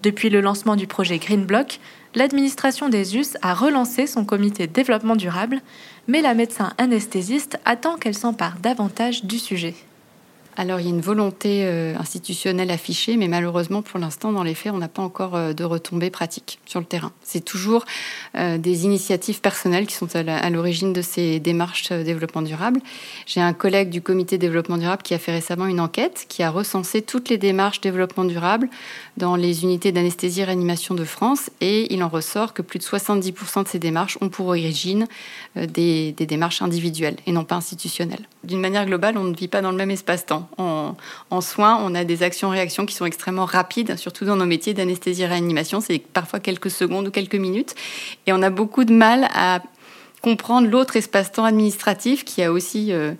Depuis 0.02 0.28
le 0.28 0.42
lancement 0.42 0.76
du 0.76 0.86
projet 0.86 1.18
Green 1.18 1.44
Block, 1.46 1.80
l'administration 2.14 2.88
des 2.88 3.16
US 3.16 3.36
a 3.40 3.54
relancé 3.54 4.06
son 4.06 4.24
comité 4.24 4.66
développement 4.66 5.16
durable, 5.16 5.60
mais 6.06 6.20
la 6.20 6.34
médecin 6.34 6.72
anesthésiste 6.78 7.58
attend 7.64 7.96
qu'elle 7.96 8.14
s'empare 8.14 8.58
davantage 8.60 9.24
du 9.24 9.38
sujet. 9.38 9.74
Alors 10.60 10.80
il 10.80 10.86
y 10.86 10.86
a 10.88 10.90
une 10.90 11.00
volonté 11.00 11.64
euh, 11.66 11.94
institutionnelle 11.96 12.72
affichée, 12.72 13.16
mais 13.16 13.28
malheureusement 13.28 13.80
pour 13.80 14.00
l'instant, 14.00 14.32
dans 14.32 14.42
les 14.42 14.56
faits, 14.56 14.72
on 14.72 14.78
n'a 14.78 14.88
pas 14.88 15.02
encore 15.02 15.36
euh, 15.36 15.52
de 15.52 15.62
retombées 15.62 16.10
pratiques 16.10 16.58
sur 16.66 16.80
le 16.80 16.84
terrain. 16.84 17.12
C'est 17.22 17.44
toujours 17.44 17.84
euh, 18.36 18.58
des 18.58 18.84
initiatives 18.84 19.40
personnelles 19.40 19.86
qui 19.86 19.94
sont 19.94 20.08
à 20.16 20.50
l'origine 20.50 20.92
de 20.92 21.00
ces 21.00 21.38
démarches 21.38 21.92
développement 21.92 22.42
durable. 22.42 22.80
J'ai 23.24 23.40
un 23.40 23.52
collègue 23.52 23.88
du 23.88 24.02
comité 24.02 24.36
développement 24.36 24.78
durable 24.78 25.02
qui 25.04 25.14
a 25.14 25.20
fait 25.20 25.30
récemment 25.30 25.66
une 25.66 25.78
enquête 25.78 26.26
qui 26.28 26.42
a 26.42 26.50
recensé 26.50 27.02
toutes 27.02 27.28
les 27.28 27.38
démarches 27.38 27.80
développement 27.80 28.24
durable 28.24 28.68
dans 29.16 29.36
les 29.36 29.62
unités 29.62 29.92
d'anesthésie 29.92 30.40
et 30.40 30.44
réanimation 30.44 30.96
de 30.96 31.04
France 31.04 31.50
et 31.60 31.94
il 31.94 32.02
en 32.02 32.08
ressort 32.08 32.52
que 32.52 32.62
plus 32.62 32.80
de 32.80 32.84
70% 32.84 33.62
de 33.62 33.68
ces 33.68 33.78
démarches 33.78 34.18
ont 34.20 34.28
pour 34.28 34.48
origine 34.48 35.06
des, 35.54 36.10
des 36.10 36.26
démarches 36.26 36.62
individuelles 36.62 37.16
et 37.26 37.32
non 37.32 37.44
pas 37.44 37.54
institutionnelles. 37.54 38.26
D'une 38.42 38.60
manière 38.60 38.86
globale, 38.86 39.16
on 39.18 39.24
ne 39.24 39.36
vit 39.36 39.46
pas 39.46 39.60
dans 39.60 39.70
le 39.70 39.76
même 39.76 39.92
espace-temps 39.92 40.47
en, 40.56 41.40
soins, 41.40 41.78
on 41.82 41.94
a 41.94 42.04
des 42.04 42.22
actions-réactions 42.22 42.86
qui 42.86 42.94
sont 42.94 43.04
extrêmement 43.04 43.44
rapides, 43.44 43.96
surtout 43.96 44.24
dans 44.24 44.36
nos 44.36 44.46
métiers 44.46 44.74
d'anesthésie-réanimation. 44.74 45.80
C'est 45.80 45.98
parfois 45.98 46.40
quelques 46.40 46.70
secondes 46.70 47.08
ou 47.08 47.10
quelques 47.10 47.34
minutes. 47.34 47.74
Et 48.26 48.32
on 48.32 48.42
a 48.42 48.50
beaucoup 48.50 48.84
de 48.84 48.92
mal 48.92 49.28
à, 49.34 49.60
comprendre 50.22 50.68
l'autre 50.68 50.96
espace-temps 50.96 51.44
administratif 51.44 52.24
qui 52.24 52.42
a 52.42 52.52
aussi 52.52 52.92
euh, 52.92 53.12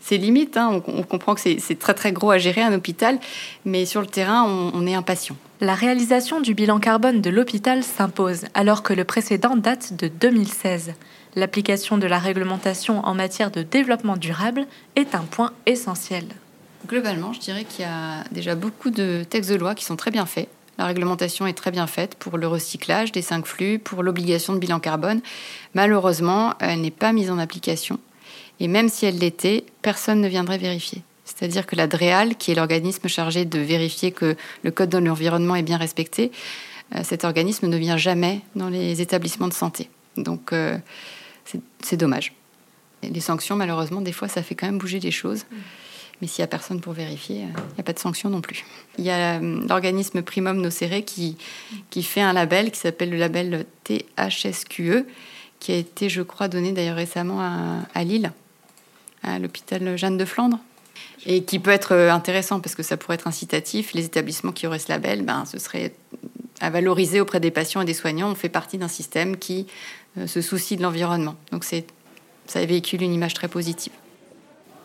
ses 0.00 0.18
limites. 0.18 0.56
Hein. 0.56 0.82
On, 0.86 1.02
comprend 1.02 1.34
que 1.34 1.40
c'est 1.40 1.78
très 1.78 1.94
très 1.94 2.12
gros 2.12 2.30
à 2.30 2.38
gérer 2.38 2.62
un 2.62 2.72
hôpital, 2.72 3.18
mais 3.64 3.86
sur 3.86 4.00
le 4.00 4.06
terrain, 4.06 4.44
on, 4.44 4.72
on 4.74 4.86
est 4.86 4.94
impatient. 4.94 5.36
La 5.60 5.74
réalisation 5.74 6.40
du 6.40 6.54
bilan 6.54 6.78
carbone 6.78 7.20
de 7.20 7.30
l'hôpital 7.30 7.82
s'impose 7.82 8.44
alors 8.54 8.82
que 8.82 8.92
le 8.92 9.04
précédent 9.04 9.56
date 9.56 9.94
de 9.94 10.08
2016. 10.08 10.94
L'application 11.36 11.98
de 11.98 12.06
la 12.06 12.18
réglementation 12.18 13.04
en 13.04 13.14
matière 13.14 13.50
de 13.50 13.62
développement 13.62 14.16
durable 14.16 14.66
est 14.94 15.14
un 15.14 15.22
point 15.22 15.52
essentiel. 15.66 16.24
Globalement, 16.86 17.32
je 17.32 17.40
dirais 17.40 17.64
qu'il 17.64 17.84
y 17.84 17.88
a 17.88 18.24
déjà 18.30 18.54
beaucoup 18.54 18.90
de 18.90 19.24
textes 19.28 19.50
de 19.50 19.56
loi 19.56 19.74
qui 19.74 19.84
sont 19.84 19.96
très 19.96 20.10
bien 20.10 20.26
faits. 20.26 20.48
La 20.78 20.86
réglementation 20.86 21.46
est 21.46 21.54
très 21.54 21.70
bien 21.70 21.86
faite 21.86 22.16
pour 22.16 22.36
le 22.36 22.48
recyclage 22.48 23.12
des 23.12 23.22
cinq 23.22 23.46
flux, 23.46 23.78
pour 23.78 24.02
l'obligation 24.02 24.52
de 24.52 24.58
bilan 24.58 24.80
carbone. 24.80 25.20
Malheureusement, 25.74 26.54
elle 26.60 26.80
n'est 26.80 26.90
pas 26.90 27.12
mise 27.12 27.30
en 27.30 27.38
application. 27.38 28.00
Et 28.60 28.68
même 28.68 28.88
si 28.88 29.06
elle 29.06 29.18
l'était, 29.18 29.64
personne 29.82 30.20
ne 30.20 30.28
viendrait 30.28 30.58
vérifier. 30.58 31.02
C'est-à-dire 31.24 31.66
que 31.66 31.76
la 31.76 31.86
DREAL, 31.86 32.36
qui 32.36 32.52
est 32.52 32.54
l'organisme 32.54 33.08
chargé 33.08 33.44
de 33.44 33.58
vérifier 33.58 34.12
que 34.12 34.36
le 34.62 34.70
code 34.70 34.90
de 34.90 34.98
l'environnement 34.98 35.56
est 35.56 35.62
bien 35.62 35.78
respecté, 35.78 36.30
euh, 36.94 37.00
cet 37.02 37.24
organisme 37.24 37.66
ne 37.66 37.76
vient 37.76 37.96
jamais 37.96 38.40
dans 38.54 38.68
les 38.68 39.00
établissements 39.00 39.48
de 39.48 39.54
santé. 39.54 39.88
Donc 40.16 40.52
euh, 40.52 40.76
c'est 41.82 41.96
dommage. 41.96 42.32
les 43.02 43.20
sanctions, 43.20 43.56
malheureusement, 43.56 44.00
des 44.00 44.12
fois, 44.12 44.28
ça 44.28 44.42
fait 44.42 44.54
quand 44.54 44.66
même 44.66 44.78
bouger 44.78 45.00
les 45.00 45.10
choses. 45.10 45.44
Mais 46.20 46.26
s'il 46.26 46.42
n'y 46.42 46.44
a 46.44 46.48
personne 46.48 46.80
pour 46.80 46.92
vérifier, 46.92 47.42
euh, 47.42 47.60
il 47.70 47.74
n'y 47.74 47.80
a 47.80 47.82
pas 47.82 47.92
de 47.92 47.98
sanction 47.98 48.30
non 48.30 48.40
plus. 48.40 48.64
Il 48.98 49.04
y 49.04 49.10
a 49.10 49.38
euh, 49.38 49.60
l'organisme 49.68 50.22
Primum 50.22 50.60
Nocere 50.60 51.04
qui, 51.04 51.36
qui 51.90 52.02
fait 52.02 52.20
un 52.20 52.32
label 52.32 52.70
qui 52.70 52.78
s'appelle 52.78 53.10
le 53.10 53.16
label 53.16 53.66
THSQE, 53.84 55.06
qui 55.60 55.72
a 55.72 55.76
été, 55.76 56.08
je 56.08 56.22
crois, 56.22 56.48
donné 56.48 56.72
d'ailleurs 56.72 56.96
récemment 56.96 57.40
à, 57.94 58.04
Lille, 58.04 58.32
à 59.22 59.38
l'hôpital 59.38 59.96
Jeanne 59.96 60.16
de 60.16 60.24
Flandre. 60.24 60.58
Et 61.26 61.42
qui 61.42 61.58
peut 61.58 61.70
être 61.70 61.92
euh, 61.92 62.10
intéressant 62.10 62.60
parce 62.60 62.74
que 62.74 62.82
ça 62.82 62.96
pourrait 62.96 63.14
être 63.14 63.26
incitatif. 63.26 63.94
Les 63.94 64.04
établissements 64.04 64.52
qui 64.52 64.66
auraient 64.66 64.78
ce 64.78 64.90
label, 64.90 65.22
ben, 65.22 65.44
ce 65.46 65.58
serait 65.58 65.94
à 66.60 66.70
valoriser 66.70 67.20
auprès 67.20 67.40
des 67.40 67.50
patients 67.50 67.80
et 67.80 67.86
des 67.86 67.94
soignants. 67.94 68.30
On 68.30 68.34
fait 68.34 68.50
partie 68.50 68.78
d'un 68.78 68.88
système 68.88 69.36
qui 69.36 69.66
se 70.26 70.40
soucie 70.40 70.76
de 70.76 70.82
l'environnement. 70.82 71.34
Donc 71.50 71.64
ça 71.64 72.64
véhicule 72.64 73.02
une 73.02 73.12
image 73.12 73.34
très 73.34 73.48
positive 73.48 73.90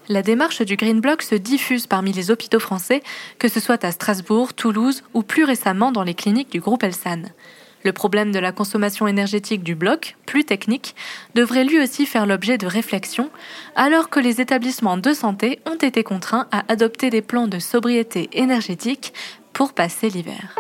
la 0.10 0.24
démarche 0.24 0.64
du 0.64 0.76
Green 0.76 1.00
Block 1.00 1.22
se 1.22 1.36
diffuse 1.36 1.86
parmi 1.88 2.12
les 2.12 2.32
hôpitaux 2.32 2.60
français, 2.60 3.04
que 3.38 3.48
ce 3.48 3.60
soit 3.60 3.86
à 3.86 3.92
Strasbourg, 3.92 4.54
Toulouse 4.54 5.04
ou 5.14 5.22
plus 5.22 5.44
récemment 5.44 5.92
dans 5.92 6.04
les 6.04 6.16
cliniques 6.16 6.52
du 6.52 6.60
groupe 6.60 6.84
Elsan. 6.84 7.22
Le 7.84 7.94
problème 7.94 8.34
de 8.34 8.40
la 8.40 8.52
consommation 8.52 9.08
énergétique 9.08 9.64
du 9.64 9.76
bloc, 9.76 10.18
plus 10.26 10.44
technique, 10.44 10.96
devrait 11.36 11.64
lui 11.64 11.80
aussi 11.80 12.06
faire 12.06 12.26
l'objet 12.26 12.58
de 12.58 12.68
réflexions, 12.68 13.30
alors 13.76 14.10
que 14.10 14.20
les 14.20 14.42
établissements 14.42 14.98
de 14.98 15.14
santé 15.14 15.60
ont 15.66 15.76
été 15.76 16.04
contraints 16.04 16.48
à 16.52 16.70
adopter 16.70 17.10
des 17.10 17.22
plans 17.22 17.48
de 17.48 17.60
sobriété 17.60 18.30
énergétique 18.34 19.14
pour 19.54 19.74
passer 19.74 20.10
l'hiver. 20.10 20.56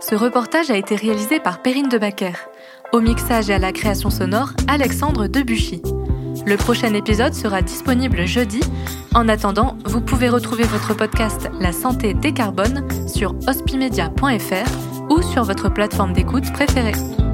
Ce 0.00 0.14
reportage 0.14 0.70
a 0.70 0.76
été 0.76 0.94
réalisé 0.94 1.40
par 1.40 1.62
Perrine 1.62 1.88
Debacker. 1.88 2.34
Au 2.92 3.00
mixage 3.00 3.50
et 3.50 3.54
à 3.54 3.58
la 3.58 3.72
création 3.72 4.10
sonore, 4.10 4.52
Alexandre 4.68 5.26
Debuchy. 5.26 5.82
Le 6.46 6.56
prochain 6.56 6.94
épisode 6.94 7.34
sera 7.34 7.62
disponible 7.62 8.26
jeudi. 8.26 8.60
En 9.14 9.28
attendant, 9.28 9.76
vous 9.84 10.00
pouvez 10.00 10.28
retrouver 10.28 10.64
votre 10.64 10.94
podcast 10.94 11.48
La 11.60 11.72
santé 11.72 12.14
décarbone 12.14 12.86
sur 13.08 13.34
hospimedia.fr 13.48 15.10
ou 15.10 15.22
sur 15.22 15.44
votre 15.44 15.70
plateforme 15.70 16.12
d'écoute 16.12 16.52
préférée. 16.52 17.25